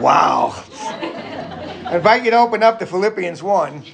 Wow. 0.00 0.62
I 1.86 1.96
invite 1.96 2.24
you 2.24 2.30
to 2.30 2.38
open 2.38 2.62
up 2.62 2.78
to 2.80 2.86
Philippians 2.86 3.42
1. 3.42 3.84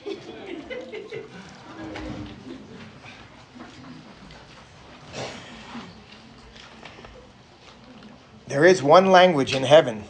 There 8.49 8.65
is 8.65 8.83
one 8.83 9.11
language 9.11 9.55
in 9.55 9.63
heaven. 9.63 10.05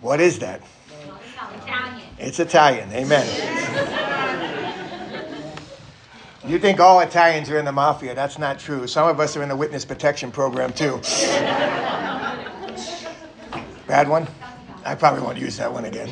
What 0.00 0.20
is 0.20 0.38
that? 0.40 0.62
It's 2.18 2.40
Italian. 2.40 2.90
Amen. 2.92 3.24
You 6.46 6.58
think 6.58 6.80
all 6.80 7.00
Italians 7.00 7.48
are 7.50 7.58
in 7.58 7.64
the 7.64 7.72
mafia. 7.72 8.14
That's 8.14 8.38
not 8.38 8.58
true. 8.58 8.86
Some 8.86 9.08
of 9.08 9.20
us 9.20 9.36
are 9.36 9.42
in 9.42 9.48
the 9.48 9.56
witness 9.56 9.84
protection 9.84 10.30
program 10.30 10.72
too. 10.72 11.00
Bad 13.86 14.08
one? 14.08 14.26
I 14.84 14.94
probably 14.94 15.20
won't 15.20 15.36
use 15.36 15.58
that 15.58 15.70
one 15.70 15.84
again. 15.84 16.10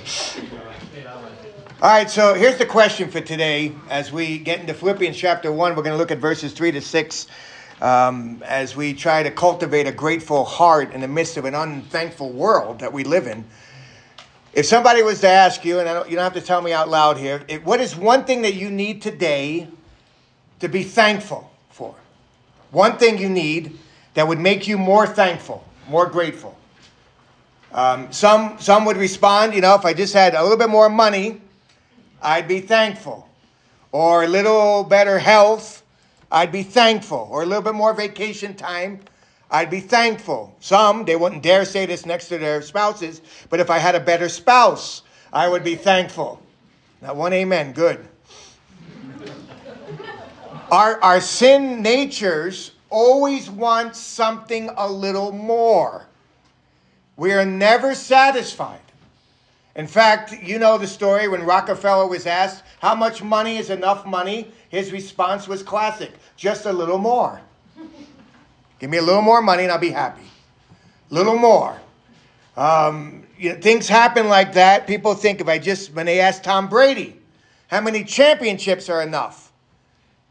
All 1.81 1.89
right, 1.89 2.09
so 2.09 2.35
here's 2.35 2.59
the 2.59 2.67
question 2.67 3.11
for 3.11 3.21
today. 3.21 3.73
As 3.89 4.13
we 4.13 4.39
get 4.39 4.61
into 4.61 4.75
Philippians 4.75 5.17
chapter 5.17 5.51
1, 5.51 5.75
we're 5.75 5.83
going 5.83 5.95
to 5.95 5.99
look 5.99 6.11
at 6.11 6.19
verses 6.19 6.53
3 6.53 6.73
to 6.73 6.81
6 6.83 7.27
um, 7.81 8.43
as 8.45 8.77
we 8.77 8.93
try 8.93 9.23
to 9.23 9.31
cultivate 9.31 9.87
a 9.87 9.93
grateful 9.93 10.45
heart 10.45 10.93
in 10.93 11.01
the 11.01 11.09
midst 11.09 11.39
of 11.39 11.47
an 11.47 11.55
unthankful 11.55 12.31
world 12.31 12.81
that 12.81 12.93
we 12.93 13.05
live 13.05 13.27
in. 13.27 13.45
If 14.53 14.67
somebody 14.67 15.03
was 15.03 15.21
to 15.23 15.29
ask 15.29 15.65
you, 15.65 15.79
and 15.79 15.87
don't, 15.87 16.11
you 16.11 16.17
don't 16.17 16.25
have 16.25 16.35
to 16.35 16.43
tell 16.43 16.61
me 16.61 16.75
out 16.75 16.91
loud 16.91 17.17
here, 17.17 17.43
it, 17.49 17.65
what 17.65 17.81
is 17.81 17.97
one 17.97 18.25
thing 18.25 18.43
that 18.43 18.55
you 18.55 18.71
need 18.71 19.01
today 19.01 19.67
to 20.61 20.69
be 20.69 20.83
thankful 20.83 21.51
for? 21.71 21.95
One 22.71 22.99
thing 22.99 23.17
you 23.17 23.31
need 23.31 23.79
that 24.13 24.29
would 24.29 24.39
make 24.39 24.69
you 24.69 24.77
more 24.77 25.07
thankful, 25.07 25.67
more 25.89 26.07
grateful. 26.07 26.59
Um, 27.75 28.13
some, 28.13 28.59
some 28.59 28.85
would 28.85 28.99
respond, 28.99 29.55
you 29.55 29.63
know, 29.63 29.75
if 29.75 29.85
I 29.85 29.95
just 29.95 30.13
had 30.13 30.35
a 30.35 30.43
little 30.43 30.59
bit 30.59 30.69
more 30.69 30.91
money, 30.91 31.41
I'd 32.21 32.47
be 32.47 32.61
thankful. 32.61 33.29
Or 33.93 34.25
a 34.25 34.29
little 34.29 34.85
better 34.85 35.19
health, 35.19 35.83
I'd 36.31 36.53
be 36.53 36.63
thankful. 36.63 37.29
Or 37.31 37.43
a 37.43 37.47
little 37.47 37.63
bit 37.63 37.75
more 37.75 37.95
vacation 37.95 38.55
time, 38.55 39.01
I'd 39.51 39.71
be 39.71 39.81
thankful. 39.81 40.55
Some, 40.61 41.05
they 41.07 41.17
wouldn't 41.17 41.43
dare 41.43 41.65
say 41.65 41.87
this 41.87 42.05
next 42.05 42.29
to 42.29 42.39
their 42.39 42.61
spouses, 42.61 43.23
but 43.49 43.59
if 43.59 43.71
I 43.71 43.79
had 43.79 43.95
a 43.95 44.01
better 44.01 44.29
spouse, 44.29 45.03
I 45.33 45.49
would 45.49 45.65
be 45.65 45.75
thankful. 45.75 46.43
Now, 47.01 47.15
one 47.15 47.33
amen, 47.33 47.73
good. 47.73 48.07
our, 50.71 51.03
our 51.03 51.21
sin 51.21 51.83
natures 51.83 52.73
always 52.91 53.51
want 53.51 53.97
something 53.97 54.71
a 54.77 54.91
little 54.91 55.33
more. 55.33 56.07
We 57.17 57.33
are 57.33 57.45
never 57.45 57.95
satisfied. 57.95 58.81
In 59.75 59.87
fact, 59.87 60.33
you 60.43 60.59
know 60.59 60.77
the 60.77 60.87
story 60.87 61.29
when 61.29 61.45
Rockefeller 61.45 62.07
was 62.07 62.27
asked, 62.27 62.63
How 62.81 62.95
much 62.95 63.23
money 63.23 63.57
is 63.57 63.71
enough 63.71 64.05
money? 64.05 64.53
His 64.69 64.93
response 64.93 65.49
was 65.49 65.63
classic 65.63 66.13
just 66.37 66.67
a 66.67 66.73
little 66.73 66.99
more. 66.99 67.41
Give 68.79 68.91
me 68.91 68.99
a 68.99 69.03
little 69.03 69.23
more 69.23 69.41
money 69.41 69.63
and 69.63 69.71
I'll 69.71 69.79
be 69.79 69.91
happy. 69.91 70.25
Little 71.09 71.39
more. 71.39 71.81
Um, 72.57 73.25
you 73.39 73.53
know, 73.53 73.61
things 73.61 73.89
happen 73.89 74.29
like 74.29 74.55
that. 74.55 74.87
People 74.87 75.15
think 75.15 75.41
if 75.41 75.49
I 75.49 75.59
just, 75.59 75.95
when 75.95 76.07
they 76.07 76.21
ask 76.21 76.43
Tom 76.43 76.69
Brady, 76.69 77.17
how 77.69 77.81
many 77.81 78.03
championships 78.03 78.89
are 78.89 79.03
enough? 79.03 79.53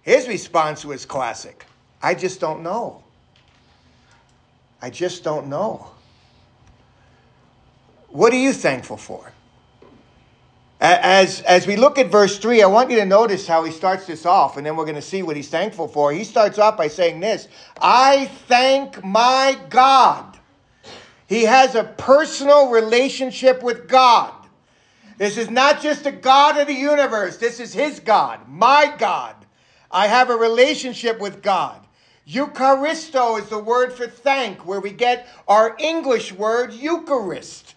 His 0.01 0.27
response 0.27 0.83
was 0.83 1.05
classic 1.05 1.65
I 2.03 2.15
just 2.15 2.39
don't 2.39 2.63
know. 2.63 3.03
I 4.81 4.89
just 4.89 5.23
don't 5.23 5.47
know. 5.47 5.91
What 8.11 8.33
are 8.33 8.37
you 8.37 8.51
thankful 8.53 8.97
for? 8.97 9.31
As, 10.81 11.41
as 11.41 11.67
we 11.67 11.75
look 11.75 11.99
at 11.99 12.07
verse 12.07 12.39
3, 12.39 12.63
I 12.63 12.65
want 12.65 12.89
you 12.89 12.97
to 12.97 13.05
notice 13.05 13.45
how 13.45 13.63
he 13.63 13.71
starts 13.71 14.07
this 14.07 14.25
off, 14.25 14.57
and 14.57 14.65
then 14.65 14.75
we're 14.75 14.85
going 14.85 14.95
to 14.95 15.01
see 15.01 15.21
what 15.21 15.35
he's 15.35 15.47
thankful 15.47 15.87
for. 15.87 16.11
He 16.11 16.23
starts 16.23 16.57
off 16.57 16.75
by 16.75 16.87
saying 16.87 17.19
this 17.19 17.47
I 17.79 18.25
thank 18.47 19.03
my 19.03 19.57
God. 19.69 20.39
He 21.27 21.43
has 21.43 21.75
a 21.75 21.83
personal 21.83 22.71
relationship 22.71 23.63
with 23.63 23.87
God. 23.87 24.33
This 25.17 25.37
is 25.37 25.51
not 25.51 25.81
just 25.81 26.07
a 26.07 26.11
God 26.11 26.57
of 26.57 26.67
the 26.67 26.73
universe, 26.73 27.37
this 27.37 27.59
is 27.59 27.73
his 27.73 27.99
God, 27.99 28.49
my 28.49 28.93
God. 28.97 29.35
I 29.91 30.07
have 30.07 30.29
a 30.29 30.35
relationship 30.35 31.19
with 31.19 31.43
God. 31.43 31.79
Eucharisto 32.27 33.39
is 33.39 33.49
the 33.49 33.59
word 33.59 33.93
for 33.93 34.07
thank, 34.07 34.65
where 34.65 34.79
we 34.79 34.91
get 34.91 35.27
our 35.47 35.75
English 35.79 36.33
word 36.33 36.73
Eucharist 36.73 37.75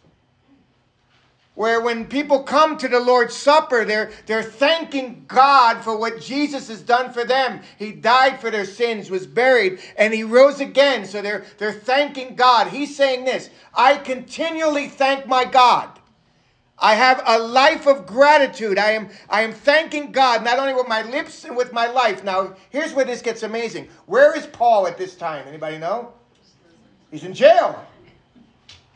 where 1.54 1.80
when 1.80 2.06
people 2.06 2.42
come 2.42 2.76
to 2.78 2.88
the 2.88 2.98
Lord's 2.98 3.36
Supper, 3.36 3.84
they're, 3.84 4.10
they're 4.26 4.42
thanking 4.42 5.24
God 5.28 5.84
for 5.84 5.96
what 5.96 6.20
Jesus 6.20 6.68
has 6.68 6.82
done 6.82 7.12
for 7.12 7.24
them. 7.24 7.60
He 7.78 7.92
died 7.92 8.40
for 8.40 8.50
their 8.50 8.64
sins, 8.64 9.10
was 9.10 9.26
buried, 9.26 9.78
and 9.96 10.12
he 10.12 10.24
rose 10.24 10.60
again. 10.60 11.04
So 11.04 11.22
they're, 11.22 11.44
they're 11.58 11.72
thanking 11.72 12.34
God. 12.34 12.68
He's 12.68 12.96
saying 12.96 13.24
this 13.24 13.50
I 13.72 13.96
continually 13.96 14.88
thank 14.88 15.26
my 15.26 15.44
God. 15.44 16.00
I 16.76 16.96
have 16.96 17.22
a 17.24 17.38
life 17.38 17.86
of 17.86 18.04
gratitude. 18.04 18.78
I 18.78 18.90
am, 18.90 19.08
I 19.30 19.42
am 19.42 19.52
thanking 19.52 20.10
God 20.10 20.42
not 20.42 20.58
only 20.58 20.74
with 20.74 20.88
my 20.88 21.02
lips 21.02 21.44
and 21.44 21.56
with 21.56 21.72
my 21.72 21.86
life. 21.86 22.24
Now, 22.24 22.56
here's 22.70 22.92
where 22.92 23.04
this 23.04 23.22
gets 23.22 23.44
amazing. 23.44 23.88
Where 24.06 24.36
is 24.36 24.46
Paul 24.46 24.88
at 24.88 24.98
this 24.98 25.14
time? 25.14 25.46
Anybody 25.46 25.78
know? 25.78 26.12
He's 27.12 27.22
in 27.22 27.32
jail. 27.32 27.86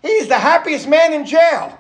He's 0.03 0.27
the 0.27 0.39
happiest 0.39 0.89
man 0.89 1.13
in 1.13 1.25
jail. 1.25 1.78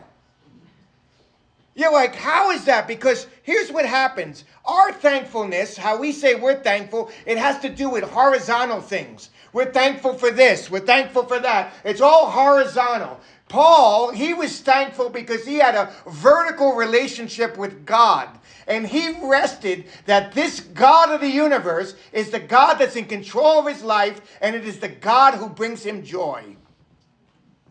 You're 1.79 1.93
like, 1.93 2.17
how 2.17 2.51
is 2.51 2.65
that? 2.65 2.89
Because 2.89 3.29
here's 3.45 3.71
what 3.71 3.87
happens. 3.87 4.43
Our 4.65 4.93
thankfulness, 4.93 5.77
how 5.77 5.97
we 5.97 6.11
say 6.11 6.35
we're 6.35 6.61
thankful, 6.61 7.09
it 7.25 7.39
has 7.39 7.61
to 7.61 7.69
do 7.69 7.89
with 7.89 8.03
horizontal 8.03 8.81
things. 8.81 9.31
We're 9.53 9.71
thankful 9.71 10.15
for 10.15 10.33
this, 10.33 10.69
we're 10.73 10.81
thankful 10.81 11.23
for 11.23 11.39
that. 11.39 11.73
It's 11.85 12.01
all 12.01 12.33
horizontal. 12.33 13.21
Paul, 13.49 14.11
he 14.11 14.35
was 14.35 14.61
thankful 14.61 15.09
because 15.09 15.47
he 15.47 15.55
had 15.55 15.77
a 15.77 15.95
vertical 16.09 16.75
relationship 16.75 17.57
with 17.57 17.87
God. 17.87 18.29
And 18.67 18.85
he 18.85 19.15
rested 19.23 19.85
that 20.07 20.33
this 20.33 20.59
God 20.59 21.13
of 21.13 21.21
the 21.21 21.31
universe 21.31 21.95
is 22.13 22.31
the 22.31 22.41
God 22.41 22.75
that's 22.75 22.97
in 22.97 23.05
control 23.05 23.61
of 23.61 23.67
his 23.73 23.85
life, 23.85 24.21
and 24.41 24.57
it 24.57 24.65
is 24.65 24.81
the 24.81 24.89
God 24.89 25.35
who 25.35 25.49
brings 25.49 25.85
him 25.85 26.03
joy. 26.03 26.57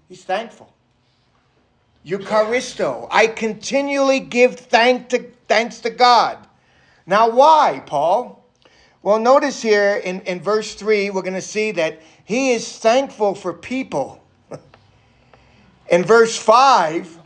He's 0.08 0.24
thankful. 0.24 0.74
Eucharisto. 2.08 3.08
I 3.12 3.28
continually 3.28 4.22
give 4.22 4.56
thank 4.56 5.10
to, 5.10 5.26
thanks 5.48 5.80
to 5.82 5.90
God. 5.90 6.38
Now, 7.06 7.30
why, 7.30 7.84
Paul? 7.86 8.46
Well, 9.04 9.20
notice 9.20 9.62
here 9.62 10.02
in, 10.04 10.22
in 10.22 10.40
verse 10.40 10.74
3, 10.76 11.10
we're 11.10 11.22
going 11.22 11.34
to 11.34 11.42
see 11.42 11.72
that 11.72 12.02
he 12.24 12.52
is 12.52 12.78
thankful 12.78 13.36
for 13.36 13.54
people. 13.54 14.24
in 15.90 16.04
verse 16.04 16.38
5, 16.38 17.20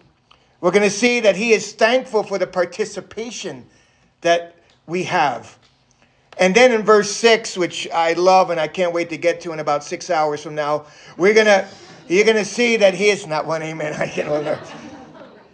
we're 0.61 0.71
going 0.71 0.83
to 0.83 0.89
see 0.89 1.19
that 1.21 1.35
he 1.35 1.53
is 1.53 1.73
thankful 1.73 2.23
for 2.23 2.39
the 2.39 2.47
participation 2.47 3.65
that 4.21 4.55
we 4.87 5.03
have. 5.03 5.57
And 6.37 6.55
then 6.55 6.71
in 6.71 6.81
verse 6.83 7.11
6, 7.11 7.57
which 7.57 7.87
I 7.93 8.13
love 8.13 8.49
and 8.49 8.59
I 8.59 8.67
can't 8.67 8.93
wait 8.93 9.09
to 9.09 9.17
get 9.17 9.41
to 9.41 9.51
in 9.51 9.59
about 9.59 9.83
six 9.83 10.09
hours 10.09 10.41
from 10.41 10.55
now, 10.55 10.85
we're 11.17 11.33
going 11.33 11.45
to 11.45 11.67
you're 12.07 12.25
going 12.25 12.37
to 12.37 12.45
see 12.45 12.77
that 12.77 12.93
he 12.93 13.09
is 13.09 13.27
not 13.27 13.45
one 13.45 13.61
amen. 13.61 13.93
I 13.99 14.07
can 14.07 14.59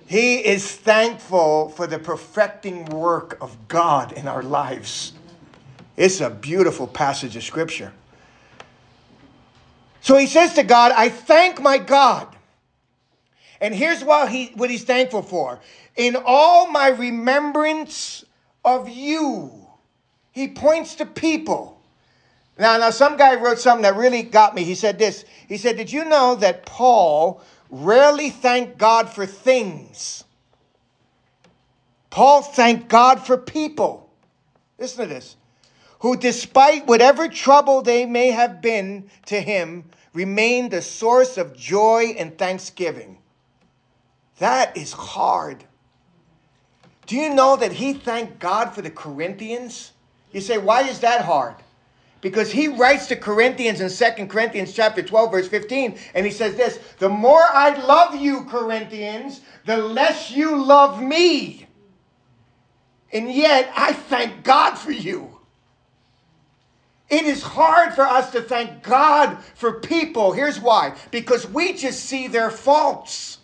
He 0.07 0.37
is 0.37 0.71
thankful 0.71 1.69
for 1.69 1.87
the 1.87 1.99
perfecting 1.99 2.85
work 2.85 3.37
of 3.41 3.67
God 3.67 4.11
in 4.11 4.27
our 4.27 4.43
lives. 4.43 5.13
It's 5.95 6.21
a 6.21 6.29
beautiful 6.29 6.87
passage 6.87 7.35
of 7.35 7.43
scripture. 7.43 7.91
So 10.01 10.15
he 10.15 10.27
says 10.27 10.53
to 10.53 10.63
God, 10.63 10.93
I 10.95 11.09
thank 11.09 11.61
my 11.61 11.77
God. 11.77 12.33
And 13.59 13.73
here's 13.73 14.03
what, 14.03 14.29
he, 14.29 14.51
what 14.55 14.69
he's 14.69 14.83
thankful 14.83 15.23
for. 15.23 15.59
In 15.95 16.15
all 16.15 16.69
my 16.69 16.89
remembrance 16.89 18.23
of 18.63 18.87
you, 18.87 19.67
he 20.31 20.47
points 20.47 20.95
to 20.95 21.05
people. 21.05 21.76
Now, 22.59 22.77
now, 22.77 22.89
some 22.89 23.17
guy 23.17 23.35
wrote 23.35 23.59
something 23.59 23.83
that 23.83 23.95
really 23.95 24.23
got 24.23 24.55
me. 24.55 24.63
He 24.63 24.73
said 24.73 24.97
this. 24.97 25.25
He 25.47 25.57
said, 25.57 25.77
Did 25.77 25.91
you 25.91 26.05
know 26.05 26.35
that 26.35 26.65
Paul 26.65 27.41
rarely 27.69 28.29
thanked 28.29 28.77
God 28.77 29.09
for 29.09 29.25
things? 29.25 30.23
Paul 32.09 32.41
thanked 32.41 32.87
God 32.87 33.25
for 33.25 33.37
people. 33.37 34.09
Listen 34.79 35.07
to 35.07 35.13
this. 35.13 35.35
Who, 35.99 36.17
despite 36.17 36.87
whatever 36.87 37.27
trouble 37.27 37.81
they 37.81 38.05
may 38.05 38.31
have 38.31 38.61
been 38.61 39.09
to 39.27 39.39
him, 39.39 39.85
remained 40.13 40.73
a 40.73 40.81
source 40.81 41.37
of 41.37 41.55
joy 41.55 42.15
and 42.17 42.37
thanksgiving. 42.37 43.19
That 44.39 44.75
is 44.75 44.93
hard. 44.93 45.63
Do 47.05 47.15
you 47.15 47.33
know 47.33 47.55
that 47.55 47.73
he 47.73 47.93
thanked 47.93 48.39
God 48.39 48.73
for 48.73 48.81
the 48.81 48.89
Corinthians? 48.89 49.91
You 50.31 50.41
say, 50.41 50.57
why 50.57 50.81
is 50.81 50.99
that 50.99 51.21
hard? 51.21 51.55
Because 52.21 52.51
he 52.51 52.67
writes 52.67 53.07
to 53.07 53.15
Corinthians 53.15 53.79
in 53.79 53.89
2 53.89 54.25
Corinthians 54.27 54.73
chapter 54.73 55.03
12, 55.03 55.31
verse 55.31 55.47
15, 55.47 55.97
and 56.15 56.25
he 56.25 56.31
says 56.31 56.55
this 56.55 56.79
The 56.99 57.09
more 57.09 57.43
I 57.43 57.77
love 57.85 58.15
you, 58.15 58.45
Corinthians, 58.45 59.41
the 59.65 59.77
less 59.77 60.31
you 60.31 60.63
love 60.63 61.01
me. 61.01 61.67
And 63.13 63.31
yet 63.31 63.71
I 63.75 63.93
thank 63.93 64.43
God 64.43 64.75
for 64.75 64.91
you. 64.91 65.37
It 67.09 67.23
is 67.25 67.41
hard 67.41 67.93
for 67.93 68.03
us 68.03 68.31
to 68.31 68.41
thank 68.41 68.83
God 68.83 69.41
for 69.55 69.79
people. 69.79 70.33
Here's 70.33 70.59
why 70.59 70.95
because 71.11 71.47
we 71.47 71.73
just 71.73 72.03
see 72.03 72.27
their 72.27 72.51
faults. 72.51 73.37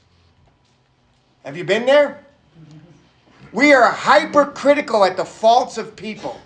Have 1.45 1.55
you 1.55 1.63
been 1.63 1.85
there? 1.85 2.25
We 3.53 3.73
are 3.73 3.89
hypercritical 3.89 5.05
at 5.05 5.15
the 5.15 5.25
faults 5.25 5.77
of 5.77 5.95
people. 5.95 6.39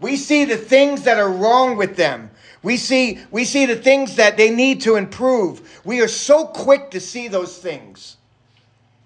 We 0.00 0.16
see 0.16 0.44
the 0.44 0.56
things 0.56 1.02
that 1.02 1.18
are 1.18 1.30
wrong 1.30 1.76
with 1.76 1.96
them. 1.96 2.30
We 2.62 2.76
see, 2.76 3.20
we 3.30 3.44
see 3.44 3.66
the 3.66 3.76
things 3.76 4.16
that 4.16 4.36
they 4.36 4.50
need 4.50 4.80
to 4.82 4.96
improve. 4.96 5.80
We 5.84 6.00
are 6.00 6.08
so 6.08 6.46
quick 6.46 6.90
to 6.92 7.00
see 7.00 7.28
those 7.28 7.58
things. 7.58 8.16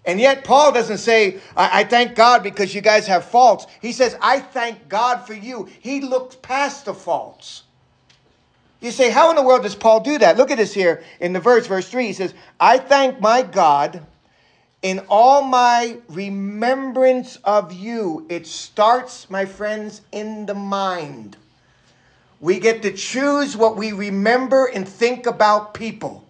And 0.05 0.19
yet, 0.19 0.45
Paul 0.45 0.73
doesn't 0.73 0.99
say, 0.99 1.41
I, 1.57 1.81
I, 1.81 1.85
thank 1.85 2.15
God 2.15 2.43
because 2.43 2.75
you 2.75 2.81
guys 2.81 3.07
have 3.09 3.27
faults. 3.27 3.67
He 3.83 3.93
says, 3.93 4.17
I 4.23 4.41
thank 4.41 4.89
God 4.89 5.27
for 5.27 5.35
you. 5.35 5.69
He 5.81 6.01
looks 6.01 6.37
past 6.37 6.87
the 6.87 6.95
faults. 6.95 7.65
You 8.81 8.91
say, 8.91 9.11
How 9.11 9.29
in 9.31 9.37
the 9.37 9.43
world 9.43 9.65
does 9.65 9.75
Paul 9.75 10.01
do 10.01 10.19
that? 10.19 10.37
Look 10.37 10.51
at 10.51 10.57
this 10.57 10.73
here 10.73 11.03
in 11.21 11.33
the 11.33 11.41
verse, 11.41 11.67
verse 11.67 11.89
3. 11.89 12.07
He 12.07 12.13
says, 12.13 12.33
I 12.59 12.79
thank 12.79 13.21
my 13.21 13.43
God 13.43 14.07
in 14.83 15.01
all 15.09 15.43
my 15.43 15.99
remembrance 16.09 17.37
of 17.45 17.73
you. 17.73 18.27
It 18.29 18.47
starts, 18.47 19.29
my 19.29 19.45
friends, 19.45 20.03
in 20.13 20.47
the 20.47 20.55
mind. 20.55 21.37
We 22.41 22.61
get 22.61 22.83
to 22.83 22.93
choose 22.93 23.57
what 23.57 23.77
we 23.77 23.93
remember 23.93 24.67
and 24.67 24.89
think 24.89 25.27
about 25.27 25.75
people. 25.75 26.25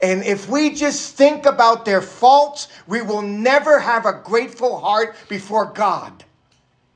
And 0.00 0.22
if 0.22 0.48
we 0.48 0.74
just 0.74 1.16
think 1.16 1.46
about 1.46 1.84
their 1.84 2.02
faults, 2.02 2.68
we 2.86 3.02
will 3.02 3.22
never 3.22 3.78
have 3.78 4.06
a 4.06 4.20
grateful 4.24 4.78
heart 4.78 5.16
before 5.28 5.66
God. 5.66 6.24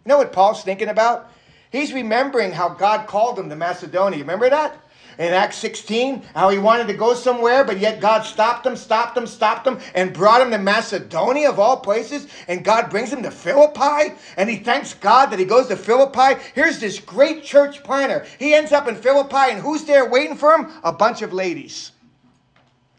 You 0.05 0.09
know 0.09 0.19
what 0.19 0.33
Paul's 0.33 0.63
thinking 0.63 0.89
about? 0.89 1.29
He's 1.71 1.93
remembering 1.93 2.53
how 2.53 2.69
God 2.71 3.07
called 3.07 3.39
him 3.39 3.49
to 3.49 3.57
Macedonia. 3.57 4.19
Remember 4.19 4.51
that? 4.51 4.77
In 5.19 5.33
Acts 5.33 5.57
16, 5.59 6.23
how 6.35 6.49
he 6.49 6.59
wanted 6.59 6.87
to 6.87 6.95
go 6.95 7.15
somewhere, 7.15 7.65
but 7.65 7.79
yet 7.79 8.01
God 8.01 8.23
stopped 8.23 8.67
him, 8.67 8.77
stopped 8.77 9.17
him, 9.17 9.27
stopped 9.27 9.67
him, 9.67 9.79
and 9.95 10.13
brought 10.13 10.41
him 10.41 10.51
to 10.51 10.59
Macedonia 10.59 11.51
of 11.51 11.59
all 11.59 11.77
places. 11.79 12.27
And 12.49 12.65
God 12.65 12.91
brings 12.91 13.13
him 13.13 13.23
to 13.23 13.31
Philippi, 13.31 14.15
and 14.37 14.49
he 14.49 14.57
thanks 14.57 14.95
God 14.95 15.27
that 15.27 15.39
he 15.39 15.45
goes 15.45 15.69
to 15.69 15.77
Philippi. 15.77 16.41
Here's 16.55 16.79
this 16.79 16.99
great 16.99 17.45
church 17.45 17.83
planner. 17.83 18.25
He 18.39 18.55
ends 18.55 18.73
up 18.73 18.89
in 18.89 18.97
Philippi, 18.97 19.51
and 19.53 19.61
who's 19.61 19.85
there 19.85 20.09
waiting 20.09 20.37
for 20.37 20.55
him? 20.55 20.71
A 20.83 20.93
bunch 20.93 21.23
of 21.23 21.33
ladies. 21.33 21.93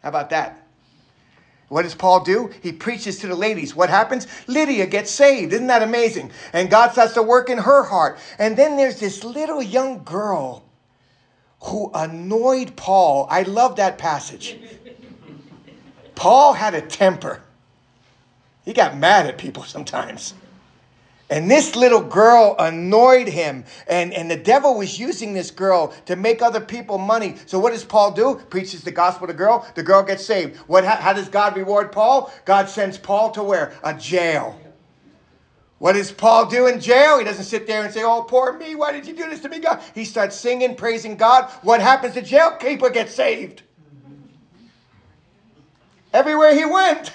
How 0.02 0.10
about 0.10 0.30
that? 0.32 0.60
What 1.70 1.84
does 1.84 1.96
Paul 1.96 2.24
do? 2.24 2.52
He 2.62 2.72
preaches 2.72 3.18
to 3.20 3.28
the 3.28 3.36
ladies. 3.36 3.76
What 3.76 3.90
happens? 3.90 4.28
Lydia 4.46 4.86
gets 4.86 5.10
saved. 5.10 5.54
Isn't 5.54 5.68
that 5.68 5.82
amazing? 5.82 6.30
And 6.54 6.70
God 6.70 6.92
starts 6.92 7.16
to 7.16 7.24
work 7.24 7.50
in 7.50 7.58
her 7.58 7.82
heart. 7.84 8.20
And 8.38 8.56
then 8.56 8.78
there's 8.78 9.00
this 9.00 9.24
little 9.24 9.62
young 9.64 10.04
girl 10.04 10.64
who 11.64 11.90
annoyed 11.94 12.76
Paul. 12.76 13.28
I 13.30 13.44
love 13.44 13.78
that 13.78 13.98
passage. 13.98 14.58
Paul 16.16 16.54
had 16.54 16.74
a 16.74 16.82
temper. 16.82 17.42
He 18.66 18.74
got 18.74 18.98
mad 18.98 19.26
at 19.28 19.38
people 19.38 19.64
sometimes. 19.64 20.34
And 21.30 21.50
this 21.50 21.76
little 21.76 22.02
girl 22.02 22.56
annoyed 22.60 23.28
him. 23.28 23.64
And, 23.88 24.14
and 24.14 24.30
the 24.30 24.38
devil 24.38 24.78
was 24.78 25.00
using 25.00 25.34
this 25.34 25.52
girl 25.52 25.94
to 26.06 26.16
make 26.16 26.42
other 26.42 26.62
people 26.62 26.98
money. 26.98 27.36
So 27.46 27.60
what 27.60 27.72
does 27.72 27.84
Paul 27.84 28.12
do? 28.12 28.36
Preaches 28.50 28.84
the 28.84 28.92
gospel 28.92 29.28
to 29.28 29.34
the 29.34 29.38
girl. 29.38 29.66
The 29.76 29.84
girl 29.84 30.04
gets 30.04 30.26
saved. 30.26 30.58
What, 30.68 30.84
how, 30.84 30.98
how 30.98 31.14
does 31.14 31.30
God 31.30 31.58
reward 31.58 31.92
Paul? 31.92 32.32
God 32.46 32.70
sends 32.70 32.98
Paul 32.98 33.32
to 33.32 33.44
where? 33.44 33.74
A 33.84 33.94
jail. 33.94 34.60
What 35.84 35.96
does 35.96 36.14
Paul 36.14 36.46
do 36.46 36.68
in 36.68 36.80
jail? 36.80 37.20
He 37.20 37.26
doesn't 37.26 37.44
sit 37.44 37.68
there 37.68 37.84
and 37.84 37.94
say, 37.94 38.04
Oh, 38.04 38.24
poor 38.24 38.54
me, 38.54 38.74
why 38.74 38.94
did 38.94 39.06
you 39.06 39.14
do 39.14 39.30
this 39.30 39.42
to 39.42 39.50
me, 39.50 39.60
God? 39.60 39.82
He 39.94 40.06
starts 40.06 40.34
singing, 40.34 40.78
praising 40.78 41.18
God. 41.18 41.52
What 41.62 41.82
happens? 41.82 42.14
The 42.14 42.22
jailkeeper 42.22 42.94
gets 42.94 43.14
saved. 43.14 43.64
Everywhere 46.14 46.56
he 46.56 46.64
went. 46.64 47.12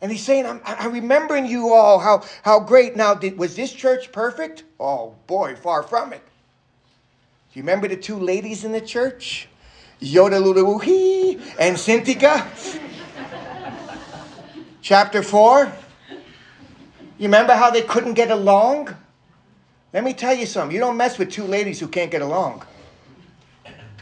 And 0.00 0.10
he's 0.10 0.24
saying, 0.24 0.46
I'm, 0.46 0.60
I'm 0.64 0.92
remembering 0.92 1.46
you 1.46 1.72
all, 1.72 2.00
how, 2.00 2.24
how 2.42 2.58
great. 2.58 2.96
Now, 2.96 3.14
did, 3.14 3.38
was 3.38 3.54
this 3.54 3.72
church 3.72 4.10
perfect? 4.10 4.64
Oh, 4.80 5.14
boy, 5.28 5.54
far 5.54 5.84
from 5.84 6.12
it. 6.12 6.22
Do 7.52 7.60
you 7.60 7.62
remember 7.62 7.86
the 7.86 7.98
two 7.98 8.18
ladies 8.18 8.64
in 8.64 8.72
the 8.72 8.80
church? 8.80 9.46
Euodia 10.00 11.40
and 11.60 11.78
Cynthia? 11.78 12.48
Chapter 14.80 15.22
4. 15.22 15.72
You 17.18 17.28
remember 17.28 17.54
how 17.54 17.70
they 17.70 17.82
couldn't 17.82 18.14
get 18.14 18.30
along? 18.30 18.96
Let 19.92 20.04
me 20.04 20.14
tell 20.14 20.34
you 20.34 20.46
something. 20.46 20.74
You 20.74 20.80
don't 20.80 20.96
mess 20.96 21.18
with 21.18 21.30
two 21.30 21.44
ladies 21.44 21.78
who 21.78 21.86
can't 21.86 22.10
get 22.10 22.22
along. 22.22 22.64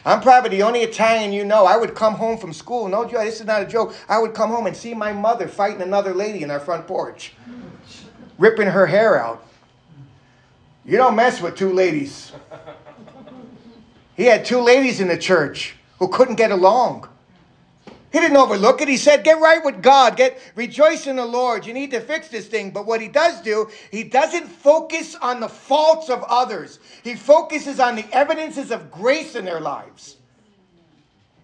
I'm 0.05 0.23
probably 0.23 0.51
the 0.51 0.63
only 0.63 0.81
Italian 0.81 1.33
you 1.33 1.45
know. 1.45 1.67
I 1.67 1.77
would 1.77 1.95
come 1.95 2.15
home 2.15 2.39
from 2.39 2.53
school. 2.53 2.89
No 2.89 3.05
joke. 3.05 3.25
This 3.25 3.41
is 3.41 3.47
not 3.47 3.63
a 3.63 3.67
joke. 3.67 3.95
I 4.09 4.19
would 4.19 4.33
come 4.33 4.51
home 4.51 4.67
and 4.67 4.77
see 4.77 4.95
my 4.95 5.13
mother 5.13 5.47
fighting 5.47 5.83
another 5.83 6.15
lady 6.15 6.43
in 6.43 6.51
our 6.51 6.61
front 6.61 6.87
porch, 6.87 7.35
ripping 8.39 8.69
her 8.69 8.87
hair 8.87 9.21
out. 9.23 9.47
You 10.87 10.97
don't 10.97 11.17
mess 11.17 11.43
with 11.43 11.57
two 11.57 11.73
ladies. 11.73 12.33
He 14.17 14.25
had 14.25 14.45
two 14.45 14.61
ladies 14.61 15.01
in 15.01 15.09
the 15.09 15.19
church 15.19 15.77
who 15.99 16.09
couldn't 16.09 16.37
get 16.37 16.51
along. 16.51 17.10
He 18.13 18.19
didn't 18.19 18.37
overlook 18.37 18.81
it. 18.83 18.89
He 18.89 18.97
said, 18.97 19.23
"Get 19.23 19.39
right 19.39 19.65
with 19.65 19.83
God. 19.83 20.17
Get 20.17 20.39
rejoice 20.57 21.07
in 21.07 21.17
the 21.17 21.25
Lord. 21.25 21.65
You 21.65 21.73
need 21.73 21.93
to 21.93 22.01
fix 22.01 22.29
this 22.29 22.47
thing." 22.47 22.71
But 22.71 22.87
what 22.87 23.01
he 23.01 23.09
does 23.09 23.41
do, 23.41 23.69
he 23.91 24.03
doesn't 24.03 24.49
focus 24.49 25.15
on 25.15 25.41
the 25.41 25.49
faults 25.49 26.09
of 26.09 26.25
others. 26.25 26.81
He 27.05 27.15
focuses 27.15 27.79
on 27.79 27.95
the 27.95 28.07
evidences 28.13 28.71
of 28.71 28.91
grace 28.91 29.37
in 29.37 29.45
their 29.45 29.61
lives. 29.61 30.17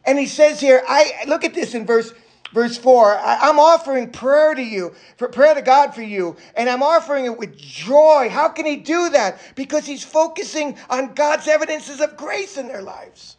And 0.05 0.19
he 0.19 0.27
says 0.27 0.61
here, 0.61 0.83
"I 0.89 1.13
look 1.27 1.45
at 1.45 1.55
this 1.55 1.75
in 1.75 1.87
verse 1.87 2.13
verse 2.53 2.79
4 2.79 3.19
I, 3.19 3.49
am 3.49 3.59
offering 3.59 4.11
prayer 4.11 4.55
to 4.55 4.63
you 4.63 4.95
for 5.17 5.29
prayer 5.29 5.55
to 5.55 5.63
god 5.63 5.95
for 5.95 6.03
you 6.03 6.37
and 6.55 6.71
i'm 6.71 6.83
offering 6.83 7.25
it 7.25 7.37
with 7.37 7.57
joy 7.57 8.29
how 8.31 8.49
can 8.49 8.65
he 8.65 8.77
do 8.77 9.11
that 9.11 9.41
because 9.57 9.85
he's 9.85 10.05
focusing 10.05 10.79
on 10.89 11.15
god's 11.15 11.49
evidences 11.49 12.01
of 12.01 12.17
grace 12.17 12.57
in 12.57 12.69
their 12.69 12.83
lives 12.83 13.37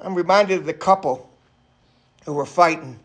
I'm 0.00 0.14
reminded 0.14 0.58
of 0.58 0.66
the 0.66 0.74
couple 0.74 1.28
who 2.24 2.34
were 2.34 2.46
fighting. 2.46 2.98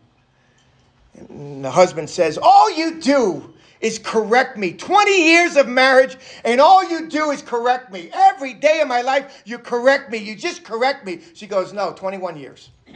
And 1.14 1.64
the 1.64 1.70
husband 1.70 2.10
says, 2.10 2.38
All 2.40 2.70
you 2.70 3.00
do 3.00 3.52
is 3.80 3.98
correct 3.98 4.56
me. 4.56 4.72
20 4.72 5.24
years 5.24 5.56
of 5.56 5.68
marriage, 5.68 6.16
and 6.44 6.60
all 6.60 6.88
you 6.88 7.08
do 7.08 7.30
is 7.30 7.42
correct 7.42 7.92
me. 7.92 8.10
Every 8.12 8.54
day 8.54 8.80
of 8.80 8.88
my 8.88 9.02
life, 9.02 9.42
you 9.44 9.58
correct 9.58 10.10
me. 10.10 10.18
You 10.18 10.36
just 10.36 10.64
correct 10.64 11.06
me. 11.06 11.20
She 11.34 11.46
goes, 11.46 11.72
No, 11.72 11.92
21 11.92 12.36
years. 12.36 12.70